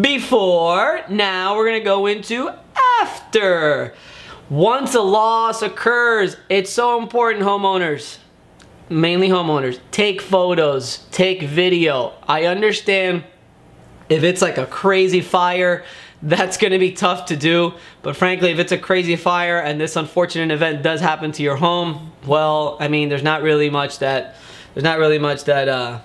Before, 0.00 1.00
now 1.10 1.56
we're 1.56 1.66
gonna 1.66 1.80
go 1.80 2.06
into 2.06 2.48
after. 3.00 3.92
Once 4.48 4.94
a 4.94 5.00
loss 5.00 5.62
occurs, 5.62 6.36
it's 6.48 6.70
so 6.70 7.00
important, 7.02 7.44
homeowners, 7.44 8.18
mainly 8.88 9.28
homeowners, 9.28 9.80
take 9.90 10.20
photos, 10.20 11.06
take 11.10 11.42
video. 11.42 12.12
I 12.28 12.44
understand 12.44 13.24
if 14.08 14.22
it's 14.22 14.40
like 14.40 14.58
a 14.58 14.66
crazy 14.66 15.20
fire, 15.20 15.84
that's 16.22 16.56
gonna 16.56 16.78
be 16.78 16.92
tough 16.92 17.26
to 17.26 17.36
do. 17.36 17.74
But 18.02 18.14
frankly, 18.16 18.50
if 18.52 18.60
it's 18.60 18.72
a 18.72 18.78
crazy 18.78 19.16
fire 19.16 19.58
and 19.58 19.80
this 19.80 19.96
unfortunate 19.96 20.54
event 20.54 20.84
does 20.84 21.00
happen 21.00 21.32
to 21.32 21.42
your 21.42 21.56
home, 21.56 22.12
well, 22.26 22.76
I 22.78 22.86
mean, 22.86 23.08
there's 23.08 23.24
not 23.24 23.42
really 23.42 23.70
much 23.70 23.98
that, 23.98 24.36
there's 24.74 24.84
not 24.84 25.00
really 25.00 25.18
much 25.18 25.44
that, 25.44 25.68
uh, 25.68 26.00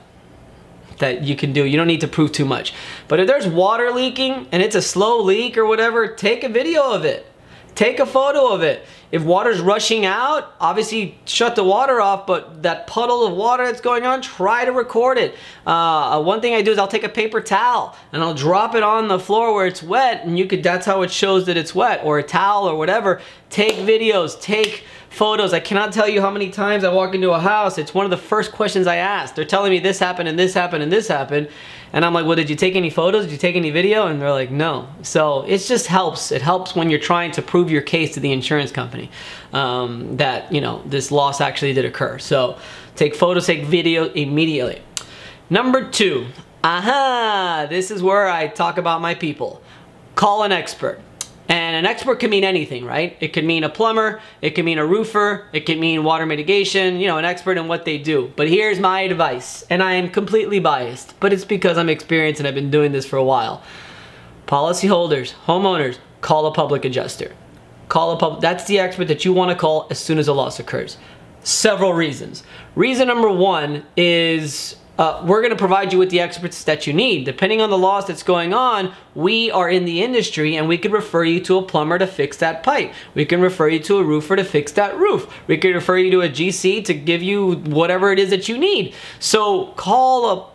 that 0.99 1.23
you 1.23 1.35
can 1.35 1.53
do. 1.53 1.65
You 1.65 1.77
don't 1.77 1.87
need 1.87 2.01
to 2.01 2.07
prove 2.07 2.31
too 2.31 2.45
much. 2.45 2.73
But 3.07 3.19
if 3.19 3.27
there's 3.27 3.47
water 3.47 3.91
leaking 3.91 4.47
and 4.51 4.61
it's 4.61 4.75
a 4.75 4.81
slow 4.81 5.21
leak 5.21 5.57
or 5.57 5.65
whatever, 5.65 6.07
take 6.07 6.43
a 6.43 6.49
video 6.49 6.91
of 6.91 7.05
it. 7.05 7.31
Take 7.75 7.99
a 7.99 8.05
photo 8.05 8.53
of 8.53 8.63
it. 8.63 8.85
If 9.11 9.23
water's 9.23 9.59
rushing 9.59 10.05
out, 10.05 10.53
obviously 10.61 11.17
shut 11.25 11.57
the 11.57 11.63
water 11.63 11.99
off, 11.99 12.25
but 12.25 12.63
that 12.63 12.87
puddle 12.87 13.25
of 13.25 13.33
water 13.33 13.65
that's 13.65 13.81
going 13.81 14.05
on, 14.05 14.21
try 14.21 14.63
to 14.63 14.71
record 14.71 15.17
it. 15.17 15.35
Uh, 15.65 16.23
one 16.23 16.39
thing 16.39 16.53
I 16.53 16.61
do 16.61 16.71
is 16.71 16.77
I'll 16.77 16.87
take 16.87 17.03
a 17.03 17.09
paper 17.09 17.41
towel 17.41 17.95
and 18.13 18.23
I'll 18.23 18.33
drop 18.33 18.75
it 18.75 18.83
on 18.83 19.09
the 19.09 19.19
floor 19.19 19.53
where 19.53 19.67
it's 19.67 19.83
wet 19.83 20.25
and 20.25 20.39
you 20.39 20.47
could, 20.47 20.63
that's 20.63 20.85
how 20.85 21.01
it 21.01 21.11
shows 21.11 21.45
that 21.47 21.57
it's 21.57 21.75
wet 21.75 22.01
or 22.03 22.17
a 22.17 22.23
towel 22.23 22.67
or 22.67 22.77
whatever. 22.77 23.21
Take 23.49 23.75
videos, 23.75 24.39
take 24.39 24.85
photos. 25.15 25.53
I 25.53 25.61
cannot 25.61 25.93
tell 25.93 26.09
you 26.09 26.19
how 26.19 26.29
many 26.29 26.49
times 26.49 26.83
I 26.83 26.91
walk 26.91 27.15
into 27.15 27.31
a 27.31 27.39
house. 27.39 27.77
It's 27.77 27.93
one 27.93 28.05
of 28.05 28.11
the 28.11 28.17
first 28.17 28.51
questions 28.51 28.85
I 28.85 28.97
ask. 28.97 29.33
They're 29.33 29.45
telling 29.45 29.71
me 29.71 29.79
this 29.79 29.97
happened 29.97 30.27
and 30.27 30.37
this 30.37 30.53
happened 30.53 30.83
and 30.83 30.91
this 30.91 31.07
happened. 31.07 31.47
And 31.93 32.03
I'm 32.03 32.13
like, 32.13 32.25
well, 32.25 32.35
did 32.35 32.49
you 32.49 32.57
take 32.57 32.75
any 32.75 32.89
photos? 32.89 33.23
Did 33.23 33.31
you 33.31 33.37
take 33.37 33.55
any 33.55 33.71
video? 33.71 34.07
And 34.07 34.21
they're 34.21 34.31
like, 34.31 34.51
no. 34.51 34.89
So 35.03 35.43
it 35.43 35.59
just 35.59 35.87
helps. 35.87 36.33
It 36.33 36.41
helps 36.41 36.75
when 36.75 36.89
you're 36.89 36.99
trying 36.99 37.31
to 37.31 37.41
prove 37.41 37.71
your 37.71 37.81
case 37.81 38.13
to 38.15 38.19
the 38.19 38.33
insurance 38.33 38.73
company 38.73 39.09
um, 39.53 40.17
that, 40.17 40.51
you 40.51 40.59
know, 40.59 40.83
this 40.85 41.11
loss 41.11 41.39
actually 41.39 41.73
did 41.73 41.85
occur. 41.85 42.19
So 42.19 42.57
take 42.97 43.15
photos, 43.15 43.47
take 43.47 43.63
video 43.63 44.11
immediately. 44.11 44.81
Number 45.49 45.89
two, 45.89 46.27
aha, 46.61 47.67
this 47.69 47.89
is 47.89 48.03
where 48.03 48.27
I 48.27 48.47
talk 48.47 48.77
about 48.77 48.99
my 48.99 49.15
people. 49.15 49.61
Call 50.15 50.43
an 50.43 50.51
expert. 50.51 50.99
And 51.47 51.75
an 51.75 51.85
expert 51.85 52.19
can 52.19 52.31
mean 52.31 52.43
anything, 52.43 52.85
right? 52.85 53.15
It 53.19 53.33
could 53.33 53.45
mean 53.45 53.63
a 53.63 53.69
plumber, 53.69 54.19
it 54.41 54.51
could 54.51 54.65
mean 54.65 54.79
a 54.79 54.85
roofer, 54.85 55.47
it 55.53 55.67
could 55.67 55.79
mean 55.79 56.03
water 56.03 56.25
mitigation, 56.25 56.99
you 56.99 57.07
know, 57.07 57.19
an 57.19 57.25
expert 57.25 57.57
in 57.57 57.67
what 57.67 57.85
they 57.85 57.99
do. 57.99 58.33
But 58.35 58.49
here's 58.49 58.79
my 58.79 59.01
advice, 59.01 59.63
and 59.69 59.83
I 59.83 59.93
am 59.93 60.09
completely 60.09 60.59
biased, 60.59 61.19
but 61.19 61.31
it's 61.31 61.45
because 61.45 61.77
I'm 61.77 61.89
experienced 61.89 62.39
and 62.39 62.47
I've 62.47 62.55
been 62.55 62.71
doing 62.71 62.93
this 62.93 63.05
for 63.05 63.17
a 63.17 63.23
while. 63.23 63.61
Policyholders, 64.47 65.33
homeowners, 65.45 65.99
call 66.21 66.47
a 66.47 66.53
public 66.53 66.83
adjuster. 66.83 67.35
Call 67.89 68.11
a 68.11 68.17
public, 68.17 68.41
that's 68.41 68.65
the 68.65 68.79
expert 68.79 69.07
that 69.09 69.23
you 69.23 69.31
want 69.31 69.51
to 69.51 69.55
call 69.55 69.87
as 69.91 69.99
soon 69.99 70.17
as 70.17 70.27
a 70.27 70.33
loss 70.33 70.59
occurs. 70.59 70.97
Several 71.43 71.93
reasons. 71.93 72.41
Reason 72.73 73.07
number 73.07 73.29
one 73.29 73.85
is 73.95 74.77
uh, 74.97 75.23
we're 75.25 75.41
going 75.41 75.51
to 75.51 75.57
provide 75.57 75.91
you 75.91 75.99
with 75.99 76.09
the 76.09 76.19
experts 76.19 76.63
that 76.63 76.87
you 76.87 76.93
need. 76.93 77.25
Depending 77.25 77.61
on 77.61 77.69
the 77.69 77.77
loss 77.77 78.07
that's 78.07 78.23
going 78.23 78.53
on, 78.53 78.93
we 79.13 79.51
are 79.51 79.69
in 79.69 79.85
the 79.85 80.01
industry 80.03 80.55
and 80.55 80.67
we 80.67 80.77
could 80.77 80.91
refer 80.91 81.23
you 81.23 81.39
to 81.41 81.57
a 81.57 81.61
plumber 81.61 81.99
to 81.99 82.07
fix 82.07 82.37
that 82.37 82.63
pipe. 82.63 82.93
We 83.13 83.25
can 83.25 83.41
refer 83.41 83.67
you 83.67 83.79
to 83.79 83.97
a 83.97 84.03
roofer 84.03 84.35
to 84.35 84.43
fix 84.43 84.71
that 84.73 84.97
roof. 84.97 85.31
We 85.47 85.57
can 85.57 85.73
refer 85.73 85.97
you 85.97 86.11
to 86.11 86.21
a 86.21 86.29
GC 86.29 86.85
to 86.85 86.93
give 86.93 87.21
you 87.21 87.55
whatever 87.55 88.11
it 88.11 88.19
is 88.19 88.29
that 88.29 88.47
you 88.47 88.57
need. 88.57 88.93
So 89.19 89.67
call 89.73 90.31
a 90.31 90.54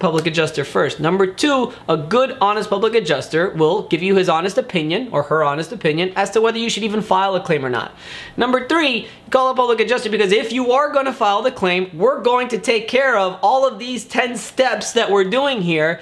public 0.00 0.26
adjuster 0.26 0.64
first. 0.64 0.98
Number 0.98 1.26
two, 1.26 1.72
a 1.88 1.96
good, 1.96 2.36
honest 2.40 2.68
public 2.68 2.94
adjuster 2.94 3.50
will 3.50 3.82
give 3.82 4.02
you 4.02 4.16
his 4.16 4.28
honest 4.28 4.58
opinion 4.58 5.10
or 5.12 5.22
her 5.24 5.44
honest 5.44 5.70
opinion 5.70 6.12
as 6.16 6.30
to 6.30 6.40
whether 6.40 6.58
you 6.58 6.68
should 6.68 6.82
even 6.82 7.02
file 7.02 7.36
a 7.36 7.40
claim 7.40 7.64
or 7.64 7.70
not. 7.70 7.94
Number 8.36 8.66
three, 8.66 9.06
call 9.30 9.50
a 9.50 9.54
public 9.54 9.78
adjuster 9.78 10.10
because 10.10 10.32
if 10.32 10.52
you 10.52 10.72
are 10.72 10.92
going 10.92 11.06
to 11.06 11.12
file 11.12 11.42
the 11.42 11.52
claim, 11.52 11.90
we're 11.96 12.22
going 12.22 12.48
to 12.48 12.58
take 12.58 12.88
care 12.88 13.16
of 13.16 13.38
all 13.42 13.68
of 13.68 13.78
these 13.78 14.04
10 14.04 14.36
steps 14.36 14.92
that 14.92 15.10
we're 15.10 15.28
doing 15.28 15.62
here 15.62 16.00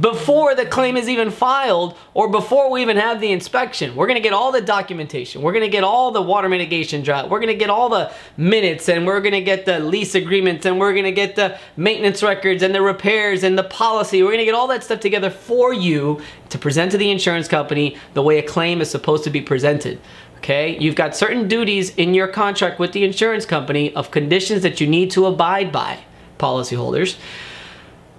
before 0.00 0.54
the 0.54 0.64
claim 0.64 0.96
is 0.96 1.08
even 1.08 1.30
filed 1.30 1.96
or 2.14 2.28
before 2.28 2.70
we 2.70 2.80
even 2.80 2.96
have 2.96 3.20
the 3.20 3.30
inspection. 3.30 3.94
We're 3.94 4.06
gonna 4.06 4.20
get 4.20 4.32
all 4.32 4.50
the 4.50 4.60
documentation. 4.60 5.42
We're 5.42 5.52
gonna 5.52 5.68
get 5.68 5.84
all 5.84 6.10
the 6.10 6.22
water 6.22 6.48
mitigation 6.48 7.02
dry 7.02 7.20
out. 7.20 7.30
We're 7.30 7.40
gonna 7.40 7.54
get 7.54 7.70
all 7.70 7.88
the 7.88 8.12
minutes 8.36 8.88
and 8.88 9.06
we're 9.06 9.20
gonna 9.20 9.42
get 9.42 9.66
the 9.66 9.80
lease 9.80 10.14
agreements 10.14 10.64
and 10.64 10.78
we're 10.78 10.94
gonna 10.94 11.12
get 11.12 11.36
the 11.36 11.58
maintenance 11.76 12.22
records 12.22 12.62
and 12.62 12.74
the 12.74 12.82
repairs 12.82 13.42
and 13.42 13.58
the 13.58 13.64
policy. 13.64 14.22
We're 14.22 14.32
gonna 14.32 14.44
get 14.44 14.54
all 14.54 14.68
that 14.68 14.82
stuff 14.82 15.00
together 15.00 15.30
for 15.30 15.74
you 15.74 16.20
to 16.48 16.58
present 16.58 16.92
to 16.92 16.98
the 16.98 17.10
insurance 17.10 17.48
company 17.48 17.96
the 18.14 18.22
way 18.22 18.38
a 18.38 18.42
claim 18.42 18.80
is 18.80 18.90
supposed 18.90 19.24
to 19.24 19.30
be 19.30 19.40
presented 19.40 20.00
okay? 20.38 20.78
You've 20.78 20.94
got 20.94 21.14
certain 21.14 21.48
duties 21.48 21.94
in 21.96 22.14
your 22.14 22.26
contract 22.26 22.78
with 22.78 22.92
the 22.92 23.04
insurance 23.04 23.44
company 23.44 23.94
of 23.94 24.10
conditions 24.10 24.62
that 24.62 24.80
you 24.80 24.86
need 24.86 25.10
to 25.10 25.26
abide 25.26 25.70
by, 25.70 25.98
policyholders. 26.38 27.18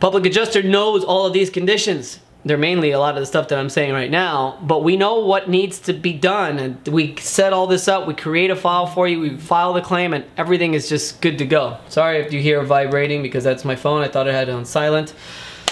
Public 0.02 0.26
adjuster 0.26 0.64
knows 0.64 1.04
all 1.04 1.28
of 1.28 1.34
these 1.34 1.52
conditions. 1.52 2.20
They're 2.44 2.58
mainly 2.58 2.90
a 2.90 2.98
lot 2.98 3.14
of 3.14 3.22
the 3.22 3.28
stuff 3.28 3.50
that 3.50 3.60
I'm 3.60 3.70
saying 3.70 3.94
right 3.94 4.10
now, 4.10 4.58
but 4.64 4.84
we 4.84 4.98
know 4.98 5.20
what 5.20 5.48
needs 5.48 5.78
to 5.82 5.94
be 5.94 6.12
done 6.12 6.58
and 6.58 6.88
we 6.88 7.16
set 7.18 7.54
all 7.54 7.68
this 7.68 7.88
up, 7.88 8.08
we 8.08 8.16
create 8.16 8.50
a 8.50 8.56
file 8.56 8.88
for 8.88 9.08
you, 9.08 9.20
we 9.20 9.38
file 9.38 9.74
the 9.74 9.82
claim 9.82 10.16
and 10.16 10.26
everything 10.38 10.74
is 10.74 10.90
just 10.90 11.22
good 11.22 11.38
to 11.38 11.46
go. 11.46 11.78
Sorry 11.88 12.18
if 12.18 12.34
you 12.34 12.42
hear 12.42 12.64
vibrating 12.64 13.22
because 13.22 13.44
that's 13.44 13.64
my 13.64 13.76
phone, 13.76 14.02
I 14.02 14.08
thought 14.08 14.28
I 14.28 14.32
had 14.32 14.50
it 14.50 14.54
on 14.54 14.66
silent. 14.66 15.14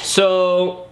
So 0.03 0.87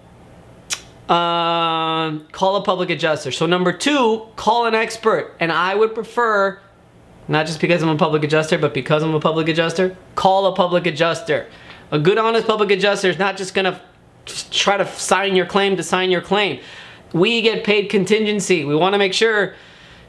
um, 1.07 2.25
call 2.31 2.55
a 2.55 2.63
public 2.63 2.89
adjuster. 2.89 3.31
So 3.31 3.45
number 3.45 3.71
two, 3.71 4.25
call 4.35 4.65
an 4.65 4.73
expert. 4.73 5.35
And 5.39 5.51
I 5.51 5.75
would 5.75 5.93
prefer, 5.93 6.59
not 7.27 7.45
just 7.45 7.61
because 7.61 7.83
I'm 7.83 7.89
a 7.89 7.97
public 7.97 8.23
adjuster, 8.23 8.57
but 8.57 8.73
because 8.73 9.03
I'm 9.03 9.13
a 9.13 9.19
public 9.19 9.47
adjuster, 9.47 9.95
call 10.15 10.47
a 10.47 10.55
public 10.55 10.87
adjuster. 10.87 11.45
A 11.91 11.99
good, 11.99 12.17
honest 12.17 12.47
public 12.47 12.71
adjuster 12.71 13.09
is 13.09 13.17
not 13.17 13.37
just 13.37 13.53
gonna 13.53 13.81
try 14.25 14.77
to 14.77 14.85
sign 14.85 15.35
your 15.35 15.45
claim 15.45 15.77
to 15.77 15.83
sign 15.83 16.11
your 16.11 16.21
claim. 16.21 16.59
We 17.13 17.41
get 17.41 17.63
paid 17.63 17.89
contingency. 17.89 18.65
We 18.65 18.75
wanna 18.75 18.97
make 18.97 19.13
sure 19.13 19.55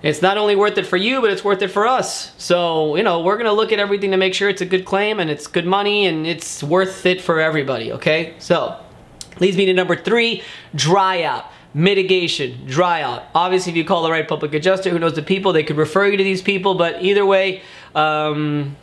it's 0.03 0.23
not 0.23 0.39
only 0.39 0.57
worth 0.57 0.79
it 0.79 0.87
for 0.87 0.97
you, 0.97 1.21
but 1.21 1.31
it's 1.31 1.45
worth 1.45 1.63
it 1.63 1.69
for 1.69 1.87
us. 1.87 2.33
So, 2.39 2.97
you 2.97 3.03
know, 3.03 3.21
we're 3.21 3.37
gonna 3.37 3.53
look 3.53 3.73
at 3.73 3.79
everything 3.79 4.11
to 4.11 4.17
make 4.17 4.35
sure 4.35 4.49
it's 4.49 4.63
a 4.63 4.67
good 4.67 4.85
claim 4.85 5.21
and 5.21 5.31
it's 5.31 5.47
good 5.47 5.67
money 5.67 6.07
and 6.07 6.27
it's 6.27 6.63
worth 6.63 7.07
it 7.07 7.21
for 7.21 7.41
everybody, 7.41 7.93
okay? 7.93 8.35
So, 8.39 8.77
Leads 9.41 9.57
me 9.57 9.67
to 9.67 9.75
number 9.75 9.97
three, 9.97 10.43
dry 10.75 11.23
out. 11.23 11.47
Mitigation, 11.75 12.67
dry 12.67 13.03
out. 13.03 13.25
Obviously, 13.35 13.71
if 13.71 13.77
you 13.77 13.85
call 13.85 14.03
the 14.03 14.11
right 14.11 14.27
public 14.27 14.55
adjuster 14.55 14.91
who 14.91 14.99
knows 14.99 15.15
the 15.15 15.23
people, 15.23 15.53
they 15.53 15.63
could 15.63 15.77
refer 15.77 16.07
you 16.07 16.17
to 16.17 16.25
these 16.25 16.41
people, 16.43 16.75
but 16.75 17.03
either 17.03 17.27
way, 17.27 17.63
um, 17.95 18.75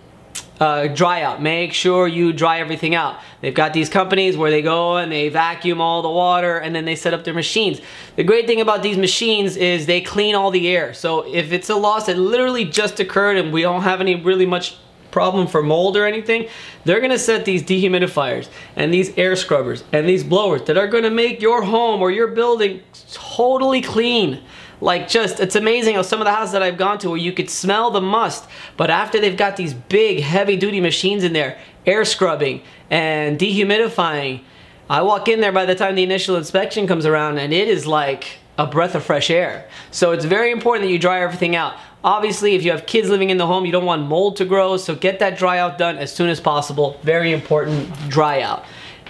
uh, 0.59 0.88
dry 0.88 1.21
out. 1.21 1.41
Make 1.41 1.74
sure 1.74 2.07
you 2.07 2.31
dry 2.31 2.59
everything 2.59 2.95
out. 2.95 3.19
They've 3.41 3.53
got 3.53 3.74
these 3.74 3.89
companies 3.89 4.38
where 4.38 4.51
they 4.51 4.62
go 4.62 4.97
and 4.97 5.12
they 5.12 5.29
vacuum 5.29 5.81
all 5.81 6.01
the 6.01 6.09
water 6.09 6.57
and 6.57 6.75
then 6.75 6.85
they 6.85 6.95
set 6.95 7.13
up 7.13 7.24
their 7.24 7.33
machines. 7.33 7.81
The 8.15 8.24
great 8.24 8.47
thing 8.47 8.62
about 8.62 8.81
these 8.81 8.97
machines 8.97 9.57
is 9.57 9.85
they 9.85 10.01
clean 10.01 10.35
all 10.35 10.51
the 10.51 10.67
air. 10.69 10.93
So 10.93 11.21
if 11.33 11.51
it's 11.51 11.69
a 11.69 11.75
loss 11.75 12.05
that 12.05 12.17
literally 12.17 12.65
just 12.65 13.00
occurred 13.00 13.38
and 13.38 13.51
we 13.51 13.62
don't 13.62 13.81
have 13.81 14.01
any 14.01 14.15
really 14.15 14.45
much 14.45 14.77
problem 15.12 15.47
for 15.47 15.63
mold 15.63 15.95
or 15.95 16.05
anything, 16.05 16.47
they're 16.83 17.00
gonna 17.00 17.17
set 17.17 17.45
these 17.45 17.63
dehumidifiers 17.63 18.50
and 18.75 18.93
these 18.93 19.17
air 19.17 19.35
scrubbers 19.38 19.83
and 19.93 20.07
these 20.09 20.25
blowers 20.25 20.63
that 20.63 20.77
are 20.77 20.88
gonna 20.88 21.09
make 21.09 21.41
your 21.41 21.62
home 21.62 22.01
or 22.01 22.12
your 22.12 22.27
building 22.27 22.81
totally 23.13 23.81
clean. 23.81 24.41
Like 24.82 25.08
just, 25.08 25.39
it's 25.39 25.55
amazing 25.55 25.96
how 25.96 26.01
some 26.01 26.20
of 26.20 26.25
the 26.25 26.32
houses 26.32 26.53
that 26.53 26.62
I've 26.62 26.77
gone 26.77 26.98
to 27.00 27.10
where 27.10 27.17
you 27.17 27.32
could 27.32 27.50
smell 27.50 27.91
the 27.91 28.01
must, 28.01 28.48
but 28.77 28.89
after 28.89 29.20
they've 29.20 29.38
got 29.38 29.55
these 29.55 29.74
big 29.74 30.20
heavy 30.20 30.58
duty 30.58 30.82
machines 30.82 31.24
in 31.24 31.34
there, 31.34 31.58
air 31.86 32.03
scrubbing 32.05 32.62
and 32.89 33.39
dehumidifying, 33.39 34.41
I 34.89 35.01
walk 35.01 35.27
in 35.27 35.41
there 35.41 35.51
by 35.51 35.65
the 35.65 35.75
time 35.75 35.96
the 35.96 36.03
initial 36.03 36.36
inspection 36.36 36.88
comes 36.88 37.05
around 37.05 37.38
and 37.38 37.53
it 37.53 37.67
is 37.67 37.88
like 37.88 38.38
a 38.58 38.67
breath 38.67 38.96
of 38.96 39.03
fresh 39.03 39.29
air. 39.29 39.67
So 39.91 40.12
it's 40.12 40.25
very 40.25 40.51
important 40.51 40.86
that 40.88 40.91
you 40.91 41.00
dry 41.00 41.22
everything 41.22 41.55
out. 41.55 41.75
Obviously, 42.03 42.53
if 42.53 42.63
you 42.63 42.72
have 42.72 42.86
kids 42.86 43.10
living 43.10 43.32
in 43.32 43.38
the 43.38 43.48
home, 43.48 43.65
you 43.65 43.72
don't 43.72 43.86
want 43.86 44.08
mold 44.08 44.38
to 44.38 44.46
grow, 44.46 44.77
so 44.77 44.94
get 44.94 45.20
that 45.20 45.38
dry 45.38 45.58
out 45.58 45.79
done 45.79 45.98
as 45.98 46.13
soon 46.13 46.29
as 46.29 46.39
possible. 46.39 47.00
Very 47.01 47.32
important, 47.32 47.91
dry 48.10 48.41
out. 48.41 48.63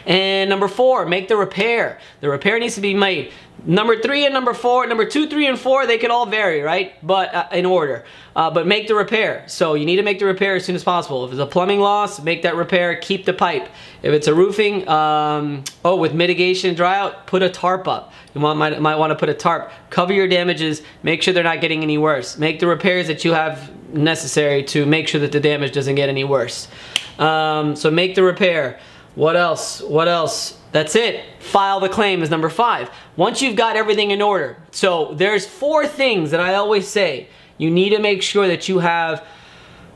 And 0.05 0.49
number 0.49 0.67
four, 0.67 1.05
make 1.05 1.27
the 1.27 1.35
repair. 1.35 1.99
The 2.21 2.29
repair 2.29 2.59
needs 2.59 2.75
to 2.75 2.81
be 2.81 2.93
made. 2.93 3.31
Number 3.67 3.99
three 3.99 4.25
and 4.25 4.33
number 4.33 4.53
four, 4.53 4.85
number 4.85 5.05
two, 5.05 5.27
three, 5.27 5.47
and 5.47 5.57
four, 5.57 5.87
they 5.87 5.97
could 5.97 6.11
all 6.11 6.27
vary, 6.27 6.61
right? 6.61 6.93
But 7.05 7.33
uh, 7.33 7.47
in 7.51 7.65
order. 7.65 8.05
Uh, 8.35 8.51
but 8.51 8.67
make 8.67 8.87
the 8.87 8.93
repair. 8.93 9.43
So 9.47 9.73
you 9.73 9.85
need 9.85 9.95
to 9.95 10.03
make 10.03 10.19
the 10.19 10.25
repair 10.25 10.55
as 10.55 10.65
soon 10.65 10.75
as 10.75 10.83
possible. 10.83 11.25
If 11.25 11.31
it's 11.31 11.39
a 11.39 11.47
plumbing 11.47 11.79
loss, 11.79 12.21
make 12.21 12.43
that 12.43 12.55
repair, 12.55 12.95
keep 12.97 13.25
the 13.25 13.33
pipe. 13.33 13.67
If 14.03 14.13
it's 14.13 14.27
a 14.27 14.35
roofing, 14.35 14.87
um, 14.87 15.63
oh, 15.83 15.95
with 15.95 16.13
mitigation 16.13 16.75
dry 16.75 16.99
out, 16.99 17.25
put 17.25 17.41
a 17.41 17.49
tarp 17.49 17.87
up. 17.87 18.13
You 18.35 18.41
want, 18.41 18.59
might, 18.59 18.79
might 18.79 18.97
want 18.97 19.11
to 19.11 19.15
put 19.15 19.29
a 19.29 19.33
tarp. 19.33 19.71
Cover 19.89 20.13
your 20.13 20.27
damages, 20.27 20.83
make 21.01 21.23
sure 21.23 21.33
they're 21.33 21.43
not 21.43 21.61
getting 21.61 21.81
any 21.81 21.97
worse. 21.97 22.37
Make 22.37 22.59
the 22.59 22.67
repairs 22.67 23.07
that 23.07 23.25
you 23.25 23.33
have 23.33 23.71
necessary 23.91 24.61
to 24.63 24.85
make 24.85 25.07
sure 25.07 25.21
that 25.21 25.31
the 25.31 25.39
damage 25.39 25.71
doesn't 25.71 25.95
get 25.95 26.09
any 26.09 26.23
worse. 26.23 26.67
Um, 27.17 27.75
so 27.75 27.89
make 27.89 28.13
the 28.13 28.23
repair. 28.23 28.79
What 29.15 29.35
else? 29.35 29.81
What 29.81 30.07
else? 30.07 30.59
That's 30.71 30.95
it. 30.95 31.23
File 31.39 31.79
the 31.79 31.89
claim 31.89 32.21
is 32.21 32.29
number 32.29 32.49
five. 32.49 32.91
Once 33.15 33.41
you've 33.41 33.55
got 33.55 33.77
everything 33.77 34.11
in 34.11 34.21
order. 34.21 34.57
So 34.71 35.13
there's 35.13 35.47
four 35.47 35.87
things 35.87 36.31
that 36.31 36.41
I 36.41 36.55
always 36.55 36.87
say. 36.87 37.29
You 37.57 37.71
need 37.71 37.91
to 37.91 37.99
make 37.99 38.21
sure 38.21 38.47
that 38.47 38.67
you 38.67 38.79
have 38.79 39.25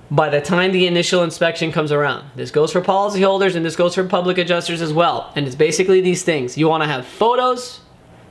by 0.10 0.29
the 0.29 0.41
time 0.41 0.71
the 0.71 0.88
initial 0.88 1.23
inspection 1.23 1.71
comes 1.71 1.91
around. 1.91 2.32
This 2.36 2.49
goes 2.49 2.71
for 2.71 2.82
policyholders 2.82 3.55
and 3.55 3.65
this 3.65 3.75
goes 3.75 3.93
for 3.93 4.05
public 4.05 4.38
adjusters 4.38 4.82
as 4.82 4.93
well. 4.93 5.32
And 5.36 5.45
it's 5.45 5.55
basically 5.55 6.01
these 6.01 6.23
things. 6.23 6.58
You 6.58 6.67
want 6.69 6.84
to 6.84 6.88
have 6.88 7.05
photos, 7.05 7.82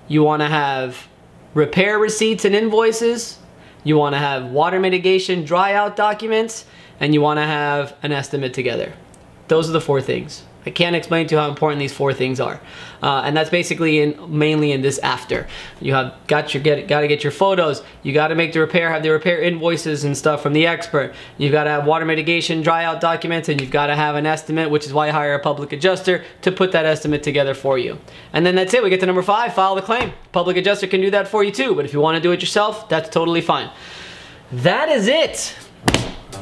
you 0.09 0.22
want 0.22 0.40
to 0.40 0.48
have 0.48 1.07
repair 1.55 1.98
receipts 1.98 2.44
and 2.44 2.55
invoices, 2.55 3.38
you 3.85 3.96
want 3.96 4.14
to 4.14 4.18
have 4.18 4.46
water 4.46 4.81
mitigation 4.81 5.44
dry 5.44 5.74
out 5.74 5.96
documents, 5.96 6.64
and 6.98 7.14
you 7.14 7.20
want 7.20 7.38
to 7.38 7.44
have 7.44 7.94
an 8.03 8.11
estimate 8.11 8.55
together. 8.55 8.92
Those 9.46 9.68
are 9.68 9.72
the 9.72 9.81
four 9.81 10.01
things. 10.01 10.42
I 10.68 10.70
can't 10.70 10.94
explain 10.94 11.26
to 11.28 11.35
you 11.35 11.40
how 11.40 11.48
important 11.48 11.78
these 11.78 11.94
four 11.94 12.12
things 12.12 12.40
are. 12.40 12.61
Uh, 13.02 13.22
and 13.24 13.35
that's 13.35 13.48
basically 13.48 14.00
in 14.00 14.38
mainly 14.38 14.70
in 14.70 14.83
this 14.83 14.98
after. 14.98 15.46
You 15.81 15.94
have 15.94 16.14
got 16.26 16.52
your 16.52 16.62
get 16.62 16.87
got 16.87 17.00
to 17.00 17.09
get 17.09 17.24
your 17.24 17.31
photos. 17.31 17.83
You 18.02 18.12
got 18.12 18.28
to 18.28 18.35
make 18.35 18.52
the 18.52 18.61
repair, 18.61 18.90
have 18.90 19.02
the 19.02 19.09
repair 19.09 19.40
invoices 19.40 20.04
and 20.04 20.14
stuff 20.14 20.42
from 20.42 20.52
the 20.52 20.66
expert. 20.66 21.14
You've 21.38 21.52
got 21.52 21.64
to 21.64 21.70
have 21.70 21.87
water 21.87 22.04
mitigation 22.04 22.61
dry 22.61 22.85
out 22.85 23.00
documents, 23.00 23.48
and 23.48 23.59
you've 23.62 23.70
got 23.70 23.87
to 23.87 23.96
have 23.96 24.14
an 24.14 24.26
estimate, 24.26 24.68
which 24.68 24.85
is 24.85 24.92
why 24.92 25.09
I 25.09 25.11
hire 25.11 25.35
a 25.35 25.38
public 25.38 25.72
adjuster 25.72 26.22
to 26.42 26.52
put 26.52 26.72
that 26.72 26.85
estimate 26.85 27.22
together 27.22 27.54
for 27.54 27.78
you. 27.78 27.98
And 28.35 28.44
then 28.44 28.54
that's 28.54 28.74
it. 28.74 28.83
We 28.83 28.90
get 28.90 29.00
to 29.00 29.07
number 29.07 29.22
five, 29.22 29.54
file 29.54 29.74
the 29.74 29.81
claim. 29.81 30.12
Public 30.33 30.59
adjuster 30.59 30.87
can 30.87 31.00
do 31.00 31.11
that 31.12 31.28
for 31.28 31.42
you 31.42 31.50
too. 31.50 31.74
But 31.74 31.87
if 31.87 31.94
you 31.94 32.00
want 32.00 32.16
to 32.16 32.20
do 32.20 32.33
it 32.33 32.42
yourself, 32.42 32.90
that's 32.90 33.09
totally 33.09 33.40
fine. 33.40 33.70
That 34.52 34.90
is 34.90 35.09
it. 35.09 35.57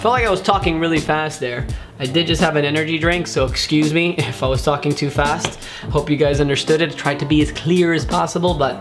Felt 0.01 0.13
like 0.13 0.27
I 0.27 0.31
was 0.31 0.43
talking 0.43 0.79
really 0.79 1.01
fast 1.01 1.41
there. 1.41 1.67
I 1.99 2.05
did 2.05 2.27
just 2.27 2.41
have 2.43 2.57
an 2.57 2.65
energy 2.65 2.99
drink, 2.99 3.27
so 3.27 3.47
excuse 3.47 3.95
me 3.95 4.15
if 4.19 4.43
I 4.43 4.47
was 4.47 4.63
talking 4.63 4.95
too 4.95 5.11
fast. 5.11 5.59
Hope 5.91 6.11
you 6.11 6.17
guys 6.17 6.39
understood 6.39 6.83
it. 6.83 6.97
Tried 6.97 7.19
to 7.21 7.25
be 7.25 7.41
as 7.41 7.51
clear 7.51 7.95
as 7.95 8.05
possible, 8.05 8.55
but 8.55 8.75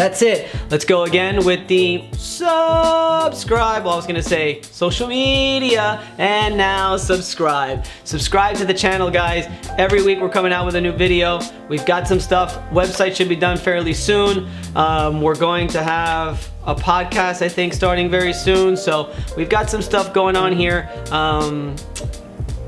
that's 0.00 0.22
it. 0.22 0.48
Let's 0.70 0.86
go 0.86 1.04
again 1.04 1.44
with 1.44 1.68
the 1.68 2.04
subscribe. 2.12 3.84
Well, 3.84 3.92
I 3.92 3.96
was 3.96 4.06
gonna 4.06 4.22
say 4.22 4.62
social 4.62 5.06
media 5.06 6.02
and 6.16 6.56
now 6.56 6.96
subscribe. 6.96 7.84
Subscribe 8.04 8.56
to 8.56 8.64
the 8.64 8.72
channel, 8.72 9.10
guys. 9.10 9.46
Every 9.76 10.02
week 10.02 10.18
we're 10.18 10.30
coming 10.30 10.54
out 10.54 10.64
with 10.64 10.76
a 10.76 10.80
new 10.80 10.92
video. 10.92 11.40
We've 11.68 11.84
got 11.84 12.08
some 12.08 12.18
stuff. 12.18 12.58
Website 12.70 13.14
should 13.14 13.28
be 13.28 13.36
done 13.36 13.58
fairly 13.58 13.92
soon. 13.92 14.48
Um, 14.74 15.20
we're 15.20 15.36
going 15.36 15.68
to 15.68 15.82
have 15.82 16.48
a 16.64 16.74
podcast, 16.74 17.42
I 17.42 17.50
think, 17.50 17.74
starting 17.74 18.08
very 18.08 18.32
soon. 18.32 18.78
So 18.78 19.14
we've 19.36 19.50
got 19.50 19.68
some 19.68 19.82
stuff 19.82 20.14
going 20.14 20.34
on 20.34 20.52
here. 20.52 20.88
Um, 21.10 21.76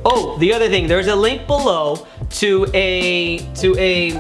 Oh, 0.04 0.36
the 0.38 0.52
other 0.52 0.68
thing, 0.68 0.88
there's 0.88 1.06
a 1.06 1.14
link 1.14 1.46
below 1.46 2.08
to 2.30 2.66
a 2.74 3.38
to 3.54 3.76
a 3.78 4.10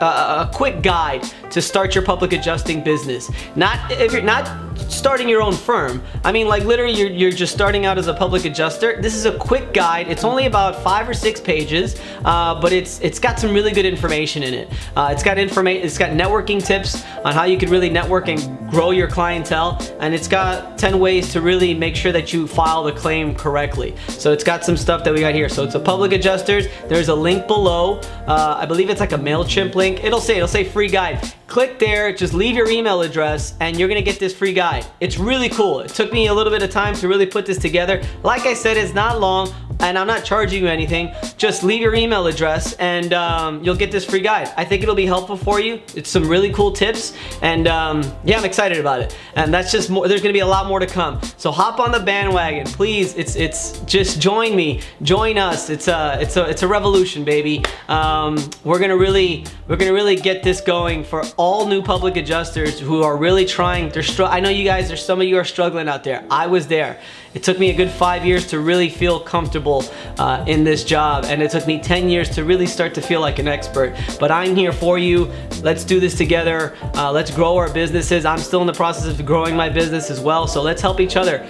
a 0.00 0.50
quick 0.52 0.82
guide 0.82 1.22
to 1.50 1.60
start 1.60 1.94
your 1.94 2.04
public 2.04 2.32
adjusting 2.32 2.82
business. 2.82 3.30
Not 3.56 3.90
if 3.90 4.12
you're 4.12 4.22
not 4.22 4.67
starting 4.88 5.28
your 5.28 5.42
own 5.42 5.52
firm. 5.52 6.02
I 6.24 6.32
mean, 6.32 6.48
like 6.48 6.64
literally 6.64 6.94
you're, 6.94 7.10
you're 7.10 7.30
just 7.30 7.52
starting 7.52 7.86
out 7.86 7.98
as 7.98 8.08
a 8.08 8.14
public 8.14 8.44
adjuster. 8.44 9.00
This 9.00 9.14
is 9.14 9.26
a 9.26 9.36
quick 9.38 9.72
guide. 9.72 10.08
It's 10.08 10.24
only 10.24 10.46
about 10.46 10.82
five 10.82 11.08
or 11.08 11.14
six 11.14 11.40
pages, 11.40 12.00
uh, 12.24 12.60
but 12.60 12.72
it's 12.72 13.00
it's 13.00 13.18
got 13.18 13.38
some 13.38 13.52
really 13.52 13.72
good 13.72 13.84
information 13.84 14.42
in 14.42 14.54
it. 14.54 14.72
Uh, 14.96 15.10
it's 15.12 15.22
got 15.22 15.38
information. 15.38 15.84
It's 15.84 15.98
got 15.98 16.10
networking 16.10 16.64
tips 16.64 17.04
on 17.24 17.34
how 17.34 17.44
you 17.44 17.58
could 17.58 17.68
really 17.68 17.90
network 17.90 18.28
and 18.28 18.70
grow 18.70 18.90
your 18.90 19.08
clientele, 19.08 19.78
and 20.00 20.14
it's 20.14 20.28
got 20.28 20.78
10 20.78 20.98
ways 20.98 21.32
to 21.32 21.40
really 21.40 21.74
make 21.74 21.96
sure 21.96 22.12
that 22.12 22.32
you 22.32 22.46
file 22.46 22.82
the 22.82 22.92
claim 22.92 23.34
correctly. 23.34 23.94
So 24.08 24.32
it's 24.32 24.44
got 24.44 24.64
some 24.64 24.76
stuff 24.76 25.04
that 25.04 25.14
we 25.14 25.20
got 25.20 25.34
here. 25.34 25.48
So 25.48 25.64
it's 25.64 25.74
a 25.74 25.80
public 25.80 26.12
adjusters. 26.12 26.66
There's 26.88 27.08
a 27.08 27.14
link 27.14 27.46
below. 27.46 28.00
Uh, 28.26 28.58
I 28.60 28.66
believe 28.66 28.90
it's 28.90 29.00
like 29.00 29.12
a 29.12 29.18
Mailchimp 29.18 29.74
link. 29.74 30.04
It'll 30.04 30.20
say 30.20 30.36
it'll 30.36 30.48
say 30.48 30.64
free 30.64 30.88
guide. 30.88 31.32
Click 31.48 31.78
there, 31.78 32.12
just 32.12 32.34
leave 32.34 32.54
your 32.54 32.68
email 32.68 33.00
address, 33.00 33.54
and 33.60 33.78
you're 33.78 33.88
gonna 33.88 34.02
get 34.02 34.20
this 34.20 34.36
free 34.36 34.52
guide. 34.52 34.84
It's 35.00 35.16
really 35.16 35.48
cool. 35.48 35.80
It 35.80 35.88
took 35.88 36.12
me 36.12 36.26
a 36.26 36.34
little 36.34 36.52
bit 36.52 36.62
of 36.62 36.68
time 36.68 36.94
to 36.96 37.08
really 37.08 37.24
put 37.24 37.46
this 37.46 37.56
together. 37.56 38.02
Like 38.22 38.42
I 38.42 38.52
said, 38.52 38.76
it's 38.76 38.92
not 38.92 39.18
long, 39.18 39.48
and 39.80 39.98
I'm 39.98 40.06
not 40.06 40.24
charging 40.24 40.62
you 40.62 40.68
anything. 40.68 41.14
Just 41.36 41.62
leave 41.62 41.80
your 41.80 41.94
email 41.94 42.26
address 42.26 42.74
and 42.74 43.12
um, 43.12 43.62
you'll 43.62 43.76
get 43.76 43.92
this 43.92 44.04
free 44.04 44.20
guide. 44.20 44.52
I 44.56 44.64
think 44.64 44.82
it'll 44.82 44.94
be 44.94 45.06
helpful 45.06 45.36
for 45.36 45.60
you. 45.60 45.80
It's 45.94 46.10
some 46.10 46.28
really 46.28 46.52
cool 46.52 46.72
tips 46.72 47.14
and 47.42 47.66
um, 47.66 48.02
yeah, 48.24 48.38
I'm 48.38 48.44
excited 48.44 48.78
about 48.78 49.00
it. 49.00 49.16
And 49.34 49.52
that's 49.52 49.70
just 49.70 49.90
more, 49.90 50.08
there's 50.08 50.22
gonna 50.22 50.32
be 50.32 50.40
a 50.40 50.46
lot 50.46 50.66
more 50.66 50.78
to 50.80 50.86
come. 50.86 51.20
So 51.36 51.50
hop 51.50 51.80
on 51.80 51.92
the 51.92 52.00
bandwagon, 52.00 52.66
please. 52.66 53.14
It's 53.14 53.36
it's 53.36 53.78
just 53.80 54.20
join 54.20 54.56
me, 54.56 54.80
join 55.02 55.38
us. 55.38 55.70
It's 55.70 55.88
a 55.88 56.18
it's 56.20 56.36
a 56.36 56.48
it's 56.48 56.62
a 56.62 56.68
revolution, 56.68 57.24
baby. 57.24 57.64
Um, 57.88 58.38
we're 58.64 58.78
gonna 58.78 58.96
really 58.96 59.44
we're 59.68 59.76
gonna 59.76 59.92
really 59.92 60.16
get 60.16 60.42
this 60.42 60.60
going 60.60 61.04
for 61.04 61.22
all 61.36 61.66
new 61.66 61.82
public 61.82 62.16
adjusters 62.16 62.78
who 62.80 63.02
are 63.02 63.16
really 63.16 63.44
trying. 63.44 63.90
They're 63.90 64.02
I 64.26 64.40
know 64.40 64.50
you 64.50 64.64
guys. 64.64 64.88
There's 64.88 65.04
some 65.04 65.20
of 65.20 65.26
you 65.26 65.36
are 65.38 65.44
struggling 65.44 65.88
out 65.88 66.04
there. 66.04 66.24
I 66.30 66.46
was 66.46 66.66
there. 66.66 67.00
It 67.34 67.42
took 67.42 67.58
me 67.58 67.70
a 67.70 67.74
good 67.74 67.90
five 67.90 68.24
years 68.24 68.46
to 68.48 68.58
really 68.58 68.88
feel 68.88 69.20
comfortable 69.20 69.84
uh, 70.18 70.44
in 70.46 70.64
this 70.64 70.82
job, 70.82 71.24
and 71.26 71.42
it 71.42 71.50
took 71.50 71.66
me 71.66 71.78
10 71.78 72.08
years 72.08 72.30
to 72.30 72.44
really 72.44 72.66
start 72.66 72.94
to 72.94 73.02
feel 73.02 73.20
like 73.20 73.38
an 73.38 73.46
expert. 73.46 73.94
But 74.18 74.30
I'm 74.30 74.56
here 74.56 74.72
for 74.72 74.98
you. 74.98 75.30
Let's 75.62 75.84
do 75.84 76.00
this 76.00 76.16
together. 76.16 76.76
Uh, 76.94 77.12
let's 77.12 77.30
grow 77.30 77.56
our 77.56 77.72
businesses. 77.72 78.24
I'm 78.24 78.38
still 78.38 78.62
in 78.62 78.66
the 78.66 78.72
process 78.72 79.06
of 79.06 79.26
growing 79.26 79.54
my 79.54 79.68
business 79.68 80.10
as 80.10 80.20
well, 80.20 80.46
so 80.46 80.62
let's 80.62 80.80
help 80.80 81.00
each 81.00 81.16
other. 81.16 81.46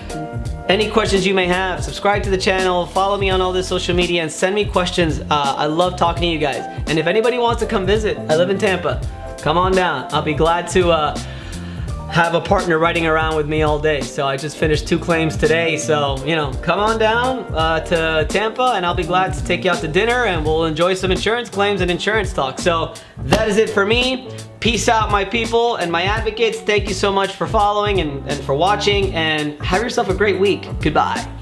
Any 0.68 0.90
questions 0.90 1.26
you 1.26 1.32
may 1.32 1.46
have, 1.46 1.82
subscribe 1.82 2.22
to 2.24 2.30
the 2.30 2.36
channel, 2.36 2.84
follow 2.84 3.16
me 3.16 3.30
on 3.30 3.40
all 3.40 3.52
the 3.52 3.62
social 3.62 3.94
media, 3.94 4.20
and 4.20 4.30
send 4.30 4.54
me 4.54 4.66
questions. 4.66 5.20
Uh, 5.20 5.54
I 5.56 5.64
love 5.64 5.96
talking 5.96 6.22
to 6.22 6.28
you 6.28 6.38
guys. 6.38 6.62
And 6.88 6.98
if 6.98 7.06
anybody 7.06 7.38
wants 7.38 7.62
to 7.62 7.66
come 7.66 7.86
visit, 7.86 8.18
I 8.18 8.36
live 8.36 8.50
in 8.50 8.58
Tampa. 8.58 9.00
Come 9.40 9.56
on 9.56 9.72
down. 9.72 10.12
I'll 10.12 10.20
be 10.20 10.34
glad 10.34 10.68
to 10.68 10.90
uh, 10.90 11.18
have 12.10 12.34
a 12.34 12.40
partner 12.40 12.78
riding 12.78 13.06
around 13.06 13.36
with 13.36 13.46
me 13.46 13.62
all 13.62 13.78
day. 13.78 14.00
So 14.00 14.26
I 14.26 14.36
just 14.36 14.56
finished 14.56 14.88
two 14.88 14.98
claims 14.98 15.36
today. 15.36 15.76
So, 15.76 16.22
you 16.24 16.34
know, 16.34 16.52
come 16.62 16.80
on 16.80 16.98
down 16.98 17.40
uh, 17.54 17.80
to 17.80 18.26
Tampa 18.28 18.72
and 18.74 18.84
I'll 18.84 18.94
be 18.94 19.04
glad 19.04 19.34
to 19.34 19.44
take 19.44 19.64
you 19.64 19.70
out 19.70 19.78
to 19.80 19.88
dinner 19.88 20.24
and 20.24 20.44
we'll 20.44 20.64
enjoy 20.64 20.94
some 20.94 21.10
insurance 21.10 21.50
claims 21.50 21.80
and 21.80 21.90
insurance 21.90 22.32
talk. 22.32 22.58
So 22.58 22.94
that 23.24 23.48
is 23.48 23.58
it 23.58 23.70
for 23.70 23.84
me. 23.84 24.30
Peace 24.60 24.88
out, 24.88 25.10
my 25.10 25.24
people 25.24 25.76
and 25.76 25.92
my 25.92 26.02
advocates. 26.02 26.60
Thank 26.60 26.88
you 26.88 26.94
so 26.94 27.12
much 27.12 27.32
for 27.32 27.46
following 27.46 28.00
and, 28.00 28.26
and 28.28 28.42
for 28.42 28.54
watching 28.54 29.14
and 29.14 29.60
have 29.62 29.82
yourself 29.82 30.08
a 30.08 30.14
great 30.14 30.40
week. 30.40 30.66
Goodbye. 30.80 31.37